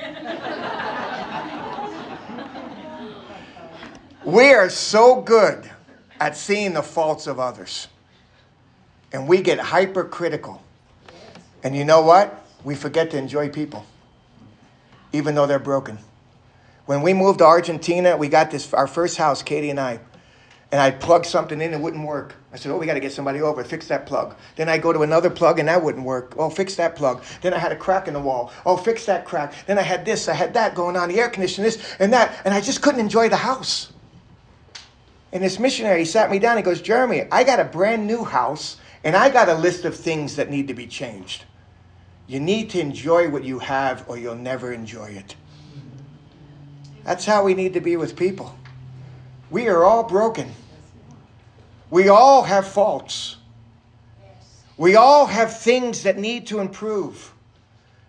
we 4.25 4.53
are 4.53 4.69
so 4.69 5.23
good 5.23 5.71
at 6.21 6.37
seeing 6.37 6.75
the 6.75 6.83
faults 6.83 7.27
of 7.27 7.41
others, 7.41 7.89
and 9.13 9.27
we 9.27 9.41
get 9.41 9.59
hypercritical. 9.59 10.63
And 11.63 11.75
you 11.75 11.85
know 11.85 12.03
what? 12.03 12.47
we 12.67 12.75
forget 12.75 13.13
to 13.13 13.17
enjoy 13.17 13.49
people, 13.49 13.87
even 15.17 15.35
though 15.35 15.47
they're 15.47 15.59
broken. 15.59 15.99
When 16.85 17.03
we 17.03 17.15
moved 17.15 17.41
to 17.41 17.47
Argentina, 17.47 18.17
we 18.17 18.29
got 18.29 18.51
this 18.51 18.73
our 18.73 18.87
first 18.87 19.17
house, 19.17 19.43
Katie 19.43 19.71
and 19.71 19.81
I, 19.81 19.99
and 20.71 20.81
I 20.81 20.91
plugged 20.91 21.27
something 21.27 21.61
in, 21.61 21.73
it 21.73 21.81
wouldn't 21.81 22.07
work. 22.07 22.35
I 22.53 22.57
said, 22.57 22.71
"Oh, 22.71 22.79
we 22.79 22.87
got 22.87 22.95
to 22.95 23.01
get 23.01 23.13
somebody 23.13 23.41
over, 23.41 23.65
fix 23.65 23.89
that 23.89 24.07
plug." 24.07 24.37
Then 24.57 24.69
I 24.69 24.79
go 24.79 24.93
to 24.93 25.03
another 25.03 25.31
plug, 25.31 25.59
and 25.59 25.69
that 25.69 25.83
wouldn't 25.83 26.05
work. 26.05 26.35
Oh, 26.39 26.51
fix 26.51 26.75
that 26.77 26.97
plug. 26.97 27.23
Then 27.41 27.55
I 27.55 27.59
had 27.59 27.73
a 27.73 27.77
crack 27.77 28.09
in 28.09 28.15
the 28.15 28.21
wall. 28.21 28.53
Oh, 28.65 28.77
fix 28.77 29.07
that 29.07 29.25
crack. 29.25 29.53
Then 29.67 29.79
I 29.79 29.83
had 29.83 30.05
this, 30.05 30.29
I 30.29 30.35
had 30.35 30.55
that 30.55 30.75
going 30.75 30.97
on, 30.97 31.09
the 31.09 31.19
air 31.19 31.29
conditioning, 31.29 31.71
this 31.71 31.97
and 31.99 32.13
that, 32.13 32.41
and 32.45 32.55
I 32.55 32.61
just 32.61 32.83
couldn't 32.83 33.01
enjoy 33.01 33.29
the 33.29 33.37
house. 33.37 33.93
And 35.33 35.43
this 35.43 35.59
missionary 35.59 36.05
sat 36.05 36.31
me 36.31 36.39
down. 36.39 36.57
He 36.57 36.63
goes, 36.63 36.81
"Jeremy, 36.81 37.27
I 37.33 37.43
got 37.43 37.59
a 37.59 37.65
brand 37.65 38.07
new 38.07 38.25
house, 38.25 38.77
and 39.03 39.17
I 39.17 39.29
got 39.29 39.49
a 39.49 39.55
list 39.55 39.85
of 39.85 39.97
things 39.97 40.37
that 40.37 40.51
need 40.51 40.69
to 40.69 40.75
be 40.75 40.87
changed." 40.87 41.45
You 42.27 42.41
need 42.41 42.71
to 42.71 42.81
enjoy 42.81 43.29
what 43.29 43.45
you 43.45 43.61
have, 43.61 44.05
or 44.09 44.19
you'll 44.19 44.35
never 44.35 44.73
enjoy 44.73 45.11
it. 45.11 45.37
That's 47.05 47.25
how 47.25 47.45
we 47.45 47.55
need 47.55 47.75
to 47.75 47.81
be 47.81 47.97
with 47.97 48.17
people. 48.17 48.57
We 49.49 49.69
are 49.69 49.85
all 49.85 50.03
broken. 50.03 50.53
We 51.89 52.09
all 52.09 52.43
have 52.43 52.67
faults. 52.67 53.37
We 54.77 54.97
all 54.97 55.27
have 55.27 55.57
things 55.57 56.03
that 56.03 56.19
need 56.19 56.49
to 56.49 56.59
improve. 56.59 57.33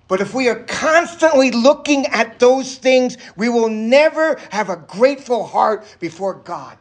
But 0.08 0.22
if 0.22 0.34
we 0.34 0.50
are 0.50 0.64
constantly 0.64 1.52
looking 1.52 2.08
at 2.08 2.40
those 2.40 2.78
things, 2.78 3.18
we 3.36 3.50
will 3.50 3.70
never 3.70 4.40
have 4.52 4.70
a 4.70 4.78
grateful 4.78 5.46
heart 5.46 5.86
before 6.00 6.34
God. 6.34 6.78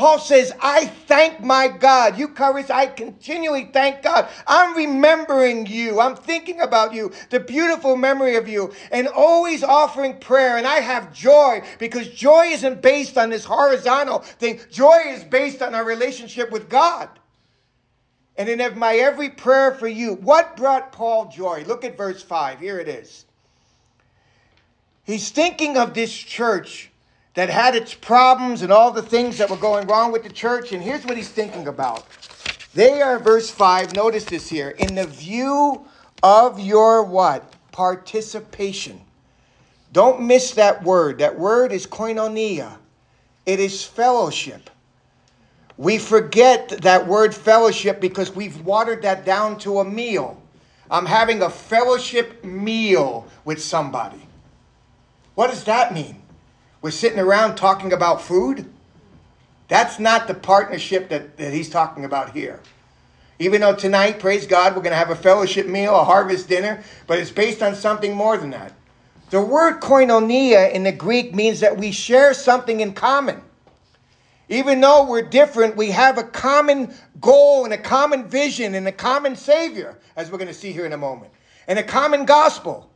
Paul 0.00 0.18
says, 0.18 0.50
I 0.62 0.86
thank 0.86 1.40
my 1.40 1.68
God. 1.68 2.18
You 2.18 2.28
Eucharist, 2.28 2.70
I 2.70 2.86
continually 2.86 3.68
thank 3.70 4.00
God. 4.00 4.30
I'm 4.46 4.74
remembering 4.74 5.66
you. 5.66 6.00
I'm 6.00 6.16
thinking 6.16 6.62
about 6.62 6.94
you, 6.94 7.12
the 7.28 7.38
beautiful 7.38 7.96
memory 7.96 8.36
of 8.36 8.48
you, 8.48 8.72
and 8.90 9.08
always 9.08 9.62
offering 9.62 10.18
prayer. 10.18 10.56
And 10.56 10.66
I 10.66 10.76
have 10.76 11.12
joy 11.12 11.62
because 11.78 12.08
joy 12.08 12.46
isn't 12.46 12.80
based 12.80 13.18
on 13.18 13.28
this 13.28 13.44
horizontal 13.44 14.20
thing. 14.20 14.60
Joy 14.70 15.02
is 15.08 15.22
based 15.22 15.60
on 15.60 15.74
our 15.74 15.84
relationship 15.84 16.50
with 16.50 16.70
God. 16.70 17.10
And 18.38 18.48
in 18.48 18.78
my 18.78 18.94
every 18.94 19.28
prayer 19.28 19.74
for 19.74 19.86
you, 19.86 20.14
what 20.14 20.56
brought 20.56 20.92
Paul 20.92 21.28
joy? 21.28 21.64
Look 21.66 21.84
at 21.84 21.98
verse 21.98 22.22
5. 22.22 22.58
Here 22.58 22.78
it 22.78 22.88
is. 22.88 23.26
He's 25.04 25.28
thinking 25.28 25.76
of 25.76 25.92
this 25.92 26.10
church 26.10 26.89
that 27.34 27.48
had 27.48 27.74
its 27.74 27.94
problems 27.94 28.62
and 28.62 28.72
all 28.72 28.90
the 28.90 29.02
things 29.02 29.38
that 29.38 29.50
were 29.50 29.56
going 29.56 29.86
wrong 29.86 30.12
with 30.12 30.24
the 30.24 30.30
church. 30.30 30.72
And 30.72 30.82
here's 30.82 31.04
what 31.04 31.16
he's 31.16 31.28
thinking 31.28 31.68
about. 31.68 32.04
They 32.74 33.02
are, 33.02 33.18
verse 33.18 33.50
5, 33.50 33.94
notice 33.94 34.24
this 34.24 34.48
here, 34.48 34.70
in 34.70 34.94
the 34.94 35.06
view 35.06 35.84
of 36.22 36.60
your 36.60 37.02
what? 37.02 37.54
Participation. 37.72 39.00
Don't 39.92 40.22
miss 40.22 40.52
that 40.52 40.82
word. 40.84 41.18
That 41.18 41.38
word 41.38 41.72
is 41.72 41.86
koinonia, 41.86 42.76
it 43.46 43.60
is 43.60 43.84
fellowship. 43.84 44.70
We 45.76 45.96
forget 45.96 46.68
that 46.82 47.06
word 47.06 47.34
fellowship 47.34 48.02
because 48.02 48.34
we've 48.34 48.60
watered 48.66 49.00
that 49.02 49.24
down 49.24 49.58
to 49.60 49.80
a 49.80 49.84
meal. 49.84 50.40
I'm 50.90 51.06
having 51.06 51.40
a 51.40 51.48
fellowship 51.48 52.44
meal 52.44 53.26
with 53.46 53.62
somebody. 53.62 54.20
What 55.34 55.48
does 55.48 55.64
that 55.64 55.94
mean? 55.94 56.20
We're 56.82 56.90
sitting 56.90 57.18
around 57.18 57.56
talking 57.56 57.92
about 57.92 58.22
food. 58.22 58.70
That's 59.68 59.98
not 59.98 60.26
the 60.26 60.34
partnership 60.34 61.10
that, 61.10 61.36
that 61.36 61.52
he's 61.52 61.68
talking 61.68 62.04
about 62.04 62.32
here. 62.32 62.60
Even 63.38 63.60
though 63.60 63.74
tonight, 63.74 64.18
praise 64.18 64.46
God, 64.46 64.74
we're 64.74 64.82
going 64.82 64.92
to 64.92 64.96
have 64.96 65.10
a 65.10 65.16
fellowship 65.16 65.66
meal, 65.66 65.94
a 65.98 66.04
harvest 66.04 66.48
dinner, 66.48 66.82
but 67.06 67.18
it's 67.18 67.30
based 67.30 67.62
on 67.62 67.74
something 67.74 68.14
more 68.14 68.36
than 68.36 68.50
that. 68.50 68.72
The 69.30 69.40
word 69.40 69.80
koinonia 69.80 70.72
in 70.72 70.82
the 70.82 70.92
Greek 70.92 71.34
means 71.34 71.60
that 71.60 71.76
we 71.76 71.92
share 71.92 72.34
something 72.34 72.80
in 72.80 72.92
common. 72.92 73.42
Even 74.48 74.80
though 74.80 75.04
we're 75.04 75.22
different, 75.22 75.76
we 75.76 75.92
have 75.92 76.18
a 76.18 76.24
common 76.24 76.92
goal 77.20 77.64
and 77.64 77.72
a 77.72 77.78
common 77.78 78.28
vision 78.28 78.74
and 78.74 78.88
a 78.88 78.92
common 78.92 79.36
Savior, 79.36 79.96
as 80.16 80.30
we're 80.30 80.38
going 80.38 80.48
to 80.48 80.54
see 80.54 80.72
here 80.72 80.84
in 80.84 80.92
a 80.92 80.98
moment, 80.98 81.32
and 81.68 81.78
a 81.78 81.84
common 81.84 82.24
gospel. 82.24 82.90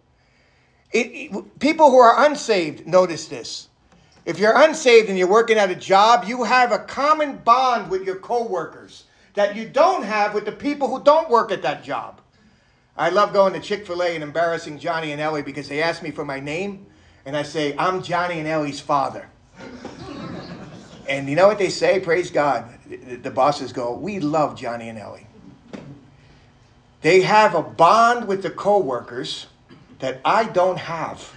It, 0.92 1.06
it, 1.06 1.58
people 1.60 1.90
who 1.90 1.98
are 1.98 2.26
unsaved 2.26 2.86
notice 2.86 3.28
this. 3.28 3.68
If 4.24 4.38
you're 4.38 4.56
unsaved 4.56 5.08
and 5.08 5.18
you're 5.18 5.28
working 5.28 5.58
at 5.58 5.70
a 5.70 5.74
job, 5.74 6.24
you 6.26 6.44
have 6.44 6.72
a 6.72 6.78
common 6.78 7.36
bond 7.38 7.90
with 7.90 8.04
your 8.04 8.16
coworkers 8.16 9.04
that 9.34 9.54
you 9.54 9.68
don't 9.68 10.04
have 10.04 10.32
with 10.32 10.44
the 10.44 10.52
people 10.52 10.88
who 10.88 11.02
don't 11.02 11.28
work 11.28 11.52
at 11.52 11.62
that 11.62 11.84
job. 11.84 12.20
I 12.96 13.10
love 13.10 13.32
going 13.32 13.52
to 13.54 13.60
Chick 13.60 13.86
fil 13.86 14.02
A 14.02 14.14
and 14.14 14.22
embarrassing 14.22 14.78
Johnny 14.78 15.12
and 15.12 15.20
Ellie 15.20 15.42
because 15.42 15.68
they 15.68 15.82
ask 15.82 16.02
me 16.02 16.10
for 16.10 16.24
my 16.24 16.40
name, 16.40 16.86
and 17.26 17.36
I 17.36 17.42
say, 17.42 17.74
I'm 17.76 18.02
Johnny 18.02 18.38
and 18.38 18.48
Ellie's 18.48 18.80
father. 18.80 19.28
and 21.08 21.28
you 21.28 21.34
know 21.34 21.48
what 21.48 21.58
they 21.58 21.70
say? 21.70 22.00
Praise 22.00 22.30
God. 22.30 22.66
The 22.88 23.30
bosses 23.30 23.72
go, 23.72 23.92
We 23.94 24.20
love 24.20 24.56
Johnny 24.56 24.88
and 24.88 24.98
Ellie. 24.98 25.26
They 27.02 27.20
have 27.22 27.54
a 27.54 27.62
bond 27.62 28.26
with 28.26 28.42
the 28.42 28.50
coworkers 28.50 29.48
that 29.98 30.20
I 30.24 30.44
don't 30.44 30.78
have. 30.78 31.34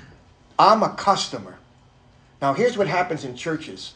I'm 0.58 0.84
a 0.84 0.89
customer. 0.94 1.57
Now, 2.41 2.53
here's 2.53 2.77
what 2.77 2.88
happens 2.88 3.24
in 3.24 3.36
churches 3.36 3.94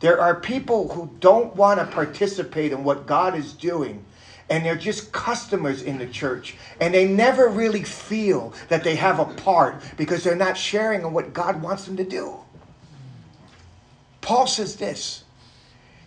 there 0.00 0.18
are 0.18 0.34
people 0.34 0.88
who 0.88 1.10
don't 1.20 1.54
want 1.54 1.78
to 1.78 1.86
participate 1.86 2.72
in 2.72 2.84
what 2.84 3.06
God 3.06 3.36
is 3.36 3.52
doing, 3.52 4.04
and 4.48 4.64
they're 4.64 4.74
just 4.74 5.12
customers 5.12 5.82
in 5.82 5.98
the 5.98 6.06
church, 6.06 6.56
and 6.80 6.94
they 6.94 7.06
never 7.06 7.48
really 7.48 7.84
feel 7.84 8.54
that 8.68 8.82
they 8.82 8.96
have 8.96 9.18
a 9.18 9.26
part 9.26 9.82
because 9.98 10.24
they're 10.24 10.34
not 10.34 10.56
sharing 10.56 11.02
in 11.02 11.12
what 11.12 11.34
God 11.34 11.60
wants 11.60 11.84
them 11.84 11.98
to 11.98 12.04
do. 12.04 12.34
Paul 14.22 14.46
says 14.46 14.76
this 14.76 15.24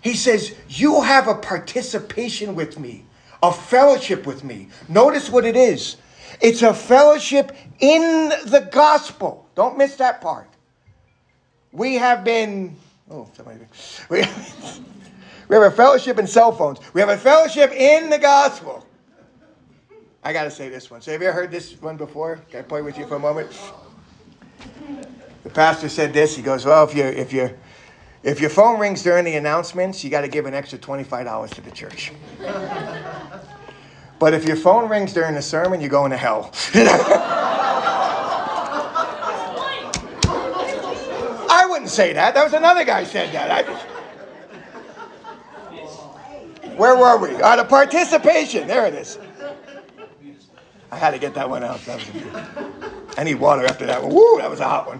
He 0.01 0.15
says, 0.15 0.55
You 0.69 1.01
have 1.01 1.27
a 1.27 1.35
participation 1.35 2.55
with 2.55 2.79
me, 2.79 3.05
a 3.43 3.53
fellowship 3.53 4.25
with 4.25 4.43
me. 4.43 4.69
Notice 4.89 5.29
what 5.29 5.45
it 5.45 5.55
is 5.55 5.97
it's 6.41 6.61
a 6.61 6.73
fellowship 6.73 7.55
in 7.79 8.29
the 8.45 8.67
gospel. 8.71 9.47
Don't 9.55 9.77
miss 9.77 9.95
that 9.97 10.21
part. 10.21 10.49
We 11.73 11.95
have 11.95 12.23
been, 12.23 12.75
oh, 13.09 13.27
somebody, 13.33 13.61
we, 14.07 14.19
we 15.47 15.55
have 15.55 15.63
a 15.63 15.71
fellowship 15.71 16.19
in 16.19 16.27
cell 16.27 16.51
phones. 16.51 16.79
We 16.93 17.01
have 17.01 17.09
a 17.09 17.17
fellowship 17.17 17.71
in 17.71 18.11
the 18.11 18.19
gospel. 18.19 18.85
I 20.23 20.33
got 20.33 20.43
to 20.43 20.51
say 20.51 20.69
this 20.69 20.91
one. 20.91 21.01
So, 21.01 21.11
have 21.11 21.21
you 21.21 21.27
ever 21.27 21.35
heard 21.35 21.51
this 21.51 21.73
one 21.81 21.97
before? 21.97 22.37
Can 22.51 22.59
I 22.59 22.61
play 22.61 22.83
with 22.83 22.97
you 22.99 23.07
for 23.07 23.15
a 23.15 23.19
moment? 23.19 23.49
The 25.43 25.49
pastor 25.49 25.89
said 25.89 26.13
this. 26.13 26.35
He 26.35 26.43
goes, 26.43 26.63
"Well, 26.63 26.85
if 26.85 26.95
you 26.95 27.03
if 27.03 27.33
you 27.33 27.49
if 28.21 28.39
your 28.39 28.51
phone 28.51 28.79
rings 28.79 29.03
during 29.03 29.25
the 29.25 29.35
announcements, 29.35 30.03
you 30.03 30.09
got 30.09 30.21
to 30.21 30.29
give 30.29 30.45
an 30.45 30.53
extra 30.53 30.77
twenty 30.77 31.03
five 31.03 31.25
dollars 31.25 31.49
to 31.51 31.61
the 31.61 31.71
church. 31.71 32.13
but 34.19 34.33
if 34.33 34.45
your 34.45 34.55
phone 34.55 34.87
rings 34.87 35.11
during 35.11 35.33
the 35.33 35.41
sermon, 35.41 35.81
you're 35.81 35.89
going 35.89 36.11
to 36.11 36.17
hell." 36.17 36.53
wouldn't 41.73 41.82
say 41.93 42.13
that. 42.13 42.33
That 42.33 42.43
was 42.43 42.53
another 42.53 42.83
guy 42.83 43.03
said 43.03 43.33
that. 43.33 43.51
I 43.51 43.63
just... 43.63 43.85
Where 46.77 46.97
were 46.97 47.17
we? 47.17 47.35
Uh, 47.41 47.55
the 47.55 47.65
participation. 47.65 48.67
There 48.67 48.85
it 48.87 48.95
is. 48.95 49.19
I 50.91 50.97
had 50.97 51.11
to 51.11 51.19
get 51.19 51.33
that 51.35 51.49
one 51.49 51.63
out. 51.63 51.79
That 51.85 51.97
was 51.97 53.25
need 53.25 53.35
water 53.35 53.65
after 53.65 53.85
that 53.85 54.01
one. 54.01 54.13
Woo, 54.13 54.37
that 54.39 54.49
was 54.49 54.59
a 54.59 54.67
hot 54.67 54.87
one. 54.87 54.99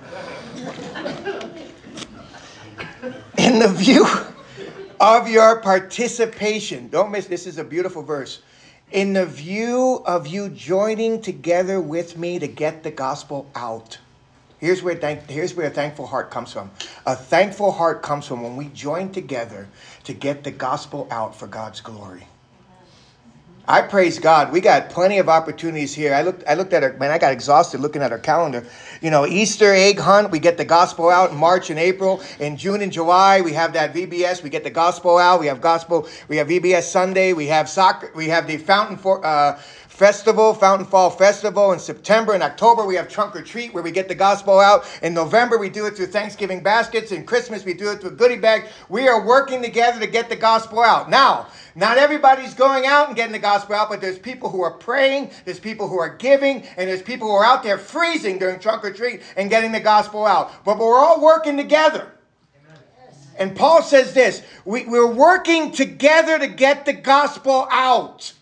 In 3.38 3.60
the 3.60 3.68
view 3.68 4.06
of 5.00 5.28
your 5.28 5.62
participation, 5.62 6.90
don't 6.90 7.12
miss 7.12 7.26
this 7.28 7.46
is 7.48 7.58
a 7.58 7.64
beautiful 7.64 8.02
verse. 8.02 8.42
In 8.92 9.14
the 9.14 9.26
view 9.26 10.04
of 10.06 10.28
you 10.28 10.50
joining 10.50 11.22
together 11.22 11.82
with 11.82 12.18
me 12.18 12.40
to 12.40 12.48
get 12.48 12.84
the 12.84 12.92
gospel 12.92 13.48
out. 13.56 13.98
Here's 14.64 14.82
where, 14.82 14.96
thank, 14.96 15.30
here's 15.30 15.54
where 15.56 15.68
a 15.68 15.70
thankful 15.70 16.08
heart 16.08 16.32
comes 16.32 16.54
from. 16.54 16.72
A 17.06 17.18
thankful 17.18 17.70
heart 17.70 18.02
comes 18.02 18.26
from 18.26 18.44
when 18.44 18.56
we 18.56 18.70
join 18.70 19.12
together 19.12 19.68
to 20.06 20.14
get 20.14 20.46
the 20.46 20.52
gospel 20.52 21.06
out 21.12 21.36
for 21.38 21.48
God's 21.48 21.82
glory. 21.82 22.26
I 23.68 23.82
praise 23.82 24.20
God. 24.20 24.54
We 24.54 24.62
got 24.62 24.90
plenty 24.90 25.20
of 25.20 25.28
opportunities 25.28 25.94
here. 25.94 26.14
I 26.14 26.22
looked, 26.22 26.44
I 26.48 26.54
looked 26.54 26.72
at 26.72 26.84
our, 26.84 26.94
man, 26.94 27.12
I 27.12 27.18
got 27.18 27.32
exhausted 27.34 27.80
looking 27.80 28.02
at 28.02 28.12
our 28.12 28.20
calendar. 28.20 28.66
You 29.02 29.10
know, 29.10 29.26
Easter 29.26 29.74
egg 29.74 30.00
hunt, 30.00 30.32
we 30.32 30.40
get 30.40 30.58
the 30.58 30.66
gospel 30.66 31.10
out 31.10 31.32
in 31.32 31.38
March 31.38 31.70
and 31.70 31.80
April. 31.80 32.22
In 32.40 32.56
June 32.56 32.82
and 32.82 32.92
July, 32.92 33.42
we 33.42 33.54
have 33.54 33.74
that 33.74 33.94
VBS, 33.94 34.44
we 34.44 34.50
get 34.50 34.66
the 34.66 34.70
gospel 34.70 35.18
out. 35.18 35.40
We 35.42 35.48
have 35.48 35.60
gospel, 35.60 36.08
we 36.28 36.38
have 36.38 36.48
VBS 36.48 36.84
Sunday, 36.84 37.34
we 37.34 37.48
have 37.48 37.70
soccer, 37.70 38.12
we 38.16 38.30
have 38.30 38.48
the 38.48 38.58
fountain 38.58 38.98
for, 38.98 39.26
uh, 39.26 39.60
Festival, 40.04 40.54
Fountain 40.54 40.86
Fall 40.86 41.10
Festival. 41.10 41.72
In 41.72 41.80
September 41.80 42.34
and 42.34 42.44
October, 42.44 42.86
we 42.86 42.96
have 42.96 43.08
Trunk 43.08 43.38
or 43.38 43.42
Treat 43.42 43.74
where 43.74 43.82
we 43.82 43.90
get 43.90 44.10
the 44.10 44.14
gospel 44.16 44.60
out. 44.60 44.84
In 45.02 45.14
November, 45.14 45.58
we 45.58 45.70
do 45.70 45.86
it 45.86 45.96
through 45.96 46.08
Thanksgiving 46.08 46.62
baskets. 46.62 47.14
In 47.14 47.26
Christmas, 47.26 47.64
we 47.64 47.74
do 47.74 47.90
it 47.90 48.02
through 48.02 48.18
goodie 48.18 48.36
bags. 48.36 48.68
We 48.90 49.08
are 49.08 49.26
working 49.26 49.62
together 49.62 50.02
to 50.02 50.08
get 50.08 50.28
the 50.28 50.36
gospel 50.36 50.82
out. 50.82 51.10
Now, 51.10 51.48
not 51.74 51.98
everybody's 51.98 52.54
going 52.54 52.86
out 52.86 53.08
and 53.08 53.16
getting 53.16 53.32
the 53.32 53.40
gospel 53.40 53.76
out, 53.76 53.88
but 53.88 54.02
there's 54.02 54.20
people 54.20 54.50
who 54.50 54.62
are 54.62 54.74
praying, 54.74 55.32
there's 55.46 55.62
people 55.62 55.88
who 55.88 56.00
are 56.00 56.18
giving, 56.18 56.64
and 56.76 56.90
there's 56.90 57.02
people 57.02 57.30
who 57.30 57.36
are 57.36 57.46
out 57.46 57.64
there 57.64 57.78
freezing 57.78 58.40
during 58.40 58.60
Trunk 58.60 58.84
or 58.84 58.92
Treat 58.92 59.22
and 59.38 59.50
getting 59.50 59.72
the 59.72 59.80
gospel 59.80 60.26
out. 60.26 60.66
But 60.66 60.80
we're 60.80 61.00
all 61.00 61.22
working 61.22 61.56
together. 61.56 62.12
And 63.40 63.56
Paul 63.56 63.82
says 63.82 64.14
this 64.14 64.44
we, 64.66 64.84
we're 64.84 65.14
working 65.14 65.72
together 65.72 66.40
to 66.40 66.48
get 66.48 66.84
the 66.84 66.92
gospel 66.92 67.70
out. 67.72 68.34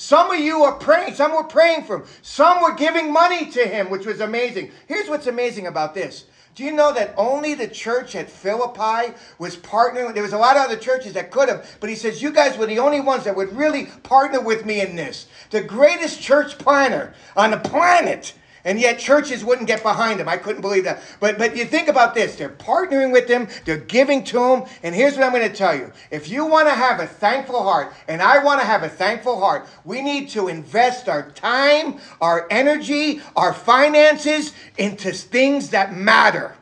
Some 0.00 0.30
of 0.30 0.40
you 0.40 0.62
are 0.62 0.76
praying. 0.76 1.12
Some 1.12 1.34
were 1.34 1.44
praying 1.44 1.84
for 1.84 1.96
him. 1.96 2.04
Some 2.22 2.62
were 2.62 2.72
giving 2.72 3.12
money 3.12 3.50
to 3.50 3.66
him, 3.66 3.90
which 3.90 4.06
was 4.06 4.20
amazing. 4.20 4.70
Here's 4.88 5.10
what's 5.10 5.26
amazing 5.26 5.66
about 5.66 5.92
this. 5.92 6.24
Do 6.54 6.64
you 6.64 6.72
know 6.72 6.90
that 6.94 7.12
only 7.18 7.52
the 7.52 7.68
church 7.68 8.14
at 8.14 8.30
Philippi 8.30 9.14
was 9.38 9.58
partnering? 9.58 10.14
There 10.14 10.22
was 10.22 10.32
a 10.32 10.38
lot 10.38 10.56
of 10.56 10.62
other 10.62 10.78
churches 10.78 11.12
that 11.12 11.30
could 11.30 11.50
have, 11.50 11.76
but 11.80 11.90
he 11.90 11.96
says, 11.96 12.22
You 12.22 12.32
guys 12.32 12.56
were 12.56 12.64
the 12.64 12.78
only 12.78 13.02
ones 13.02 13.24
that 13.24 13.36
would 13.36 13.54
really 13.54 13.86
partner 14.02 14.40
with 14.40 14.64
me 14.64 14.80
in 14.80 14.96
this. 14.96 15.26
The 15.50 15.60
greatest 15.60 16.18
church 16.18 16.56
planner 16.56 17.12
on 17.36 17.50
the 17.50 17.58
planet 17.58 18.32
and 18.64 18.78
yet 18.78 18.98
churches 18.98 19.44
wouldn't 19.44 19.66
get 19.66 19.82
behind 19.82 20.20
him. 20.20 20.28
I 20.28 20.36
couldn't 20.36 20.60
believe 20.60 20.84
that. 20.84 21.02
But 21.18 21.38
but 21.38 21.56
you 21.56 21.64
think 21.64 21.88
about 21.88 22.14
this. 22.14 22.36
They're 22.36 22.48
partnering 22.48 23.12
with 23.12 23.28
him, 23.28 23.48
they're 23.64 23.76
giving 23.76 24.24
to 24.24 24.42
him. 24.42 24.64
And 24.82 24.94
here's 24.94 25.16
what 25.16 25.24
I'm 25.24 25.32
going 25.32 25.48
to 25.48 25.54
tell 25.54 25.74
you. 25.74 25.92
If 26.10 26.28
you 26.28 26.46
want 26.46 26.68
to 26.68 26.74
have 26.74 27.00
a 27.00 27.06
thankful 27.06 27.62
heart, 27.62 27.92
and 28.08 28.20
I 28.20 28.42
want 28.42 28.60
to 28.60 28.66
have 28.66 28.82
a 28.82 28.88
thankful 28.88 29.40
heart, 29.40 29.66
we 29.84 30.02
need 30.02 30.28
to 30.30 30.48
invest 30.48 31.08
our 31.08 31.30
time, 31.30 31.98
our 32.20 32.46
energy, 32.50 33.20
our 33.36 33.54
finances 33.54 34.52
into 34.76 35.12
things 35.12 35.70
that 35.70 35.94
matter. 35.94 36.54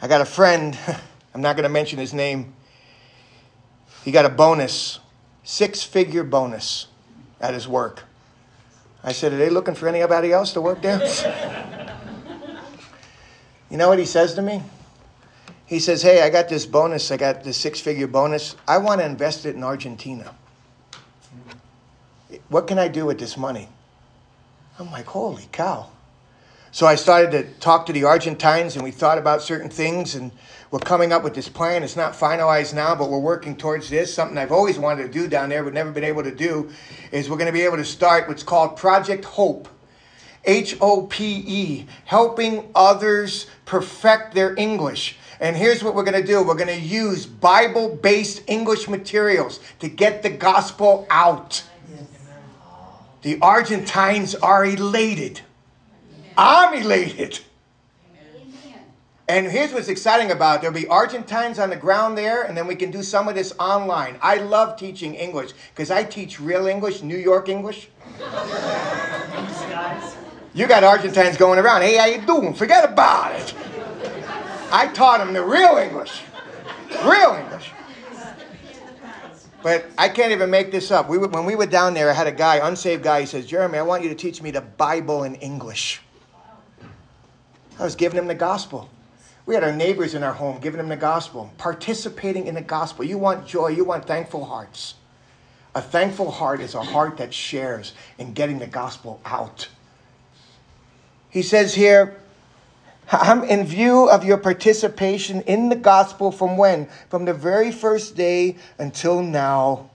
I 0.00 0.06
got 0.06 0.20
a 0.20 0.24
friend, 0.24 0.78
I'm 1.34 1.40
not 1.40 1.56
going 1.56 1.64
to 1.64 1.68
mention 1.68 1.98
his 1.98 2.14
name. 2.14 2.54
He 4.04 4.12
got 4.12 4.24
a 4.24 4.28
bonus, 4.28 5.00
six 5.42 5.82
figure 5.82 6.22
bonus 6.22 6.86
at 7.40 7.54
his 7.54 7.68
work. 7.68 8.04
I 9.02 9.12
said, 9.12 9.32
Are 9.32 9.36
they 9.36 9.50
looking 9.50 9.74
for 9.74 9.88
anybody 9.88 10.32
else 10.32 10.52
to 10.54 10.60
work 10.60 10.82
there? 10.82 11.00
you 13.70 13.76
know 13.76 13.88
what 13.88 13.98
he 13.98 14.04
says 14.04 14.34
to 14.34 14.42
me? 14.42 14.62
He 15.66 15.78
says, 15.78 16.02
Hey, 16.02 16.22
I 16.22 16.30
got 16.30 16.48
this 16.48 16.66
bonus. 16.66 17.10
I 17.10 17.16
got 17.16 17.44
this 17.44 17.56
six 17.56 17.80
figure 17.80 18.06
bonus. 18.06 18.56
I 18.66 18.78
want 18.78 19.00
to 19.00 19.06
invest 19.06 19.46
it 19.46 19.54
in 19.54 19.62
Argentina. 19.62 20.34
What 22.48 22.66
can 22.66 22.78
I 22.78 22.88
do 22.88 23.06
with 23.06 23.18
this 23.18 23.36
money? 23.36 23.68
I'm 24.78 24.90
like, 24.90 25.06
Holy 25.06 25.48
cow. 25.52 25.90
So 26.70 26.86
I 26.86 26.96
started 26.96 27.30
to 27.32 27.44
talk 27.60 27.86
to 27.86 27.92
the 27.92 28.04
Argentines 28.04 28.74
and 28.74 28.84
we 28.84 28.90
thought 28.90 29.18
about 29.18 29.42
certain 29.42 29.70
things 29.70 30.14
and 30.14 30.30
we're 30.70 30.80
coming 30.80 31.12
up 31.12 31.24
with 31.24 31.34
this 31.34 31.48
plan. 31.48 31.82
It's 31.82 31.96
not 31.96 32.12
finalized 32.12 32.74
now, 32.74 32.94
but 32.94 33.08
we're 33.10 33.18
working 33.18 33.56
towards 33.56 33.88
this. 33.88 34.12
Something 34.12 34.36
I've 34.36 34.52
always 34.52 34.78
wanted 34.78 35.04
to 35.04 35.08
do 35.08 35.26
down 35.26 35.48
there 35.48 35.64
but 35.64 35.72
never 35.72 35.90
been 35.90 36.04
able 36.04 36.22
to 36.22 36.34
do 36.34 36.70
is 37.10 37.30
we're 37.30 37.38
going 37.38 37.46
to 37.46 37.52
be 37.52 37.62
able 37.62 37.78
to 37.78 37.84
start 37.84 38.28
what's 38.28 38.42
called 38.42 38.76
Project 38.76 39.24
Hope. 39.24 39.68
H 40.44 40.76
O 40.80 41.06
P 41.06 41.44
E, 41.46 41.86
helping 42.04 42.70
others 42.74 43.46
perfect 43.64 44.34
their 44.34 44.54
English. 44.56 45.16
And 45.40 45.56
here's 45.56 45.82
what 45.84 45.94
we're 45.94 46.04
going 46.04 46.20
to 46.20 46.26
do 46.26 46.42
we're 46.42 46.54
going 46.54 46.68
to 46.68 46.80
use 46.80 47.26
Bible 47.26 47.96
based 47.96 48.42
English 48.46 48.88
materials 48.88 49.60
to 49.80 49.88
get 49.88 50.22
the 50.22 50.30
gospel 50.30 51.06
out. 51.10 51.64
The 53.22 53.38
Argentines 53.40 54.34
are 54.36 54.64
elated. 54.64 55.40
I'm 56.36 56.74
elated. 56.82 57.40
And 59.28 59.46
here's 59.46 59.74
what's 59.74 59.88
exciting 59.88 60.30
about 60.30 60.56
it. 60.56 60.60
There'll 60.62 60.74
be 60.74 60.86
Argentines 60.86 61.58
on 61.58 61.68
the 61.68 61.76
ground 61.76 62.16
there, 62.16 62.44
and 62.44 62.56
then 62.56 62.66
we 62.66 62.74
can 62.74 62.90
do 62.90 63.02
some 63.02 63.28
of 63.28 63.34
this 63.34 63.52
online. 63.58 64.18
I 64.22 64.36
love 64.36 64.78
teaching 64.78 65.14
English 65.14 65.52
because 65.74 65.90
I 65.90 66.02
teach 66.02 66.40
real 66.40 66.66
English, 66.66 67.02
New 67.02 67.18
York 67.18 67.50
English. 67.50 67.90
you 70.54 70.66
got 70.66 70.82
Argentines 70.82 71.36
going 71.36 71.58
around. 71.58 71.82
Hey, 71.82 71.96
how 71.98 72.06
you 72.06 72.24
doing? 72.24 72.54
Forget 72.54 72.90
about 72.90 73.38
it. 73.38 73.54
I 74.72 74.88
taught 74.94 75.18
them 75.18 75.34
the 75.34 75.44
real 75.44 75.76
English. 75.76 76.22
Real 77.04 77.34
English. 77.34 77.70
But 79.62 79.90
I 79.98 80.08
can't 80.08 80.32
even 80.32 80.48
make 80.48 80.72
this 80.72 80.90
up. 80.90 81.10
We 81.10 81.18
were, 81.18 81.28
when 81.28 81.44
we 81.44 81.54
were 81.54 81.66
down 81.66 81.92
there, 81.92 82.08
I 82.08 82.14
had 82.14 82.28
a 82.28 82.32
guy, 82.32 82.66
unsaved 82.66 83.02
guy, 83.02 83.20
he 83.20 83.26
says, 83.26 83.44
Jeremy, 83.44 83.76
I 83.76 83.82
want 83.82 84.04
you 84.04 84.08
to 84.08 84.14
teach 84.14 84.40
me 84.40 84.50
the 84.52 84.62
Bible 84.62 85.24
in 85.24 85.34
English. 85.34 86.00
I 87.78 87.84
was 87.84 87.94
giving 87.94 88.18
him 88.18 88.26
the 88.26 88.34
gospel. 88.34 88.88
We 89.48 89.54
had 89.54 89.64
our 89.64 89.72
neighbors 89.72 90.12
in 90.12 90.22
our 90.22 90.34
home 90.34 90.60
giving 90.60 90.76
them 90.76 90.90
the 90.90 90.96
gospel, 90.96 91.50
participating 91.56 92.48
in 92.48 92.54
the 92.54 92.60
gospel. 92.60 93.02
You 93.02 93.16
want 93.16 93.46
joy, 93.46 93.68
you 93.68 93.82
want 93.82 94.04
thankful 94.04 94.44
hearts. 94.44 94.92
A 95.74 95.80
thankful 95.80 96.30
heart 96.30 96.60
is 96.60 96.74
a 96.74 96.82
heart 96.82 97.16
that 97.16 97.32
shares 97.32 97.94
in 98.18 98.34
getting 98.34 98.58
the 98.58 98.66
gospel 98.66 99.22
out. 99.24 99.68
He 101.30 101.40
says 101.40 101.74
here, 101.74 102.20
I'm 103.10 103.42
in 103.42 103.64
view 103.64 104.10
of 104.10 104.22
your 104.22 104.36
participation 104.36 105.40
in 105.40 105.70
the 105.70 105.76
gospel 105.76 106.30
from 106.30 106.58
when? 106.58 106.86
From 107.08 107.24
the 107.24 107.32
very 107.32 107.72
first 107.72 108.16
day 108.16 108.56
until 108.78 109.22
now. 109.22 109.88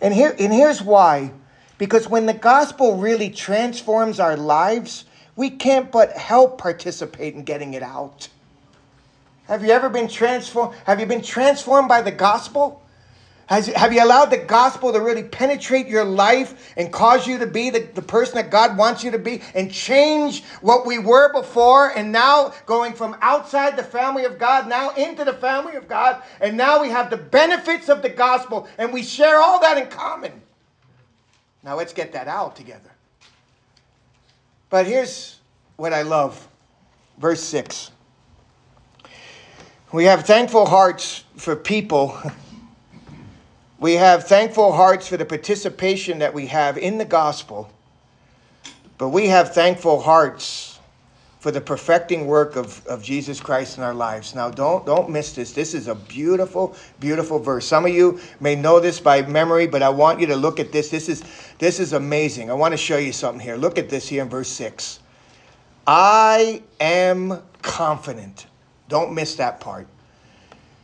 And 0.00 0.14
here 0.14 0.36
and 0.38 0.52
here's 0.52 0.80
why. 0.80 1.32
Because 1.76 2.08
when 2.08 2.26
the 2.26 2.34
gospel 2.34 2.98
really 2.98 3.30
transforms 3.30 4.20
our 4.20 4.36
lives, 4.36 5.06
we 5.34 5.50
can't 5.50 5.90
but 5.90 6.12
help 6.12 6.58
participate 6.58 7.34
in 7.34 7.42
getting 7.42 7.74
it 7.74 7.82
out. 7.82 8.28
Have 9.50 9.64
you 9.64 9.72
ever 9.72 9.88
been 9.88 10.06
transformed? 10.06 10.76
Have 10.84 11.00
you 11.00 11.06
been 11.06 11.22
transformed 11.22 11.88
by 11.88 12.02
the 12.02 12.12
gospel? 12.12 12.80
Has, 13.46 13.66
have 13.66 13.92
you 13.92 14.00
allowed 14.00 14.26
the 14.26 14.38
gospel 14.38 14.92
to 14.92 15.00
really 15.00 15.24
penetrate 15.24 15.88
your 15.88 16.04
life 16.04 16.72
and 16.76 16.92
cause 16.92 17.26
you 17.26 17.36
to 17.38 17.48
be 17.48 17.68
the, 17.68 17.80
the 17.80 18.00
person 18.00 18.36
that 18.36 18.52
God 18.52 18.76
wants 18.76 19.02
you 19.02 19.10
to 19.10 19.18
be 19.18 19.42
and 19.56 19.68
change 19.68 20.44
what 20.60 20.86
we 20.86 21.00
were 21.00 21.32
before 21.32 21.88
and 21.88 22.12
now 22.12 22.54
going 22.64 22.92
from 22.92 23.16
outside 23.22 23.76
the 23.76 23.82
family 23.82 24.24
of 24.24 24.38
God 24.38 24.68
now 24.68 24.90
into 24.90 25.24
the 25.24 25.32
family 25.32 25.74
of 25.74 25.88
God 25.88 26.22
and 26.40 26.56
now 26.56 26.80
we 26.80 26.88
have 26.90 27.10
the 27.10 27.16
benefits 27.16 27.88
of 27.88 28.02
the 28.02 28.08
gospel 28.08 28.68
and 28.78 28.92
we 28.92 29.02
share 29.02 29.38
all 29.38 29.60
that 29.62 29.78
in 29.78 29.88
common. 29.88 30.30
Now 31.64 31.74
let's 31.76 31.92
get 31.92 32.12
that 32.12 32.28
out 32.28 32.54
together. 32.54 32.92
But 34.68 34.86
here's 34.86 35.40
what 35.74 35.92
I 35.92 36.02
love 36.02 36.46
verse 37.18 37.42
6. 37.42 37.90
We 39.92 40.04
have 40.04 40.24
thankful 40.24 40.66
hearts 40.66 41.24
for 41.36 41.56
people. 41.56 42.16
We 43.80 43.94
have 43.94 44.28
thankful 44.28 44.72
hearts 44.72 45.08
for 45.08 45.16
the 45.16 45.24
participation 45.24 46.18
that 46.18 46.34
we 46.34 46.48
have 46.48 46.76
in 46.76 46.98
the 46.98 47.06
gospel. 47.06 47.72
But 48.98 49.08
we 49.08 49.28
have 49.28 49.54
thankful 49.54 50.02
hearts 50.02 50.78
for 51.38 51.50
the 51.50 51.62
perfecting 51.62 52.26
work 52.26 52.56
of, 52.56 52.86
of 52.86 53.02
Jesus 53.02 53.40
Christ 53.40 53.78
in 53.78 53.82
our 53.82 53.94
lives. 53.94 54.34
Now, 54.34 54.50
don't, 54.50 54.84
don't 54.84 55.08
miss 55.08 55.32
this. 55.32 55.54
This 55.54 55.72
is 55.72 55.88
a 55.88 55.94
beautiful, 55.94 56.76
beautiful 57.00 57.38
verse. 57.38 57.66
Some 57.66 57.86
of 57.86 57.94
you 57.94 58.20
may 58.38 58.54
know 58.54 58.78
this 58.80 59.00
by 59.00 59.22
memory, 59.22 59.66
but 59.66 59.82
I 59.82 59.88
want 59.88 60.20
you 60.20 60.26
to 60.26 60.36
look 60.36 60.60
at 60.60 60.70
this. 60.70 60.90
This 60.90 61.08
is, 61.08 61.24
this 61.58 61.80
is 61.80 61.94
amazing. 61.94 62.50
I 62.50 62.54
want 62.54 62.72
to 62.72 62.78
show 62.78 62.98
you 62.98 63.14
something 63.14 63.40
here. 63.40 63.56
Look 63.56 63.78
at 63.78 63.88
this 63.88 64.06
here 64.06 64.22
in 64.22 64.28
verse 64.28 64.50
6. 64.50 65.00
I 65.86 66.62
am 66.78 67.40
confident. 67.62 68.44
Don't 68.90 69.14
miss 69.14 69.36
that 69.36 69.60
part. 69.60 69.86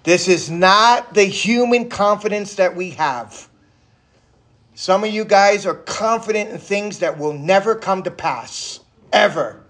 This 0.05 0.29
is 0.29 0.49
not 0.49 1.12
the 1.12 1.25
human 1.25 1.90
confidence 1.90 2.55
that 2.55 2.75
we 2.75 2.90
have. 2.90 3.49
Some 4.75 5.05
of 5.05 5.11
you 5.11 5.25
guys 5.25 5.66
are 5.66 5.75
confident 5.75 6.51
in 6.51 6.59
things 6.59 7.01
that 7.01 7.19
will 7.19 7.33
never 7.33 7.75
come 7.75 8.05
to 8.05 8.11
pass. 8.11 8.81
Ever. 9.12 9.61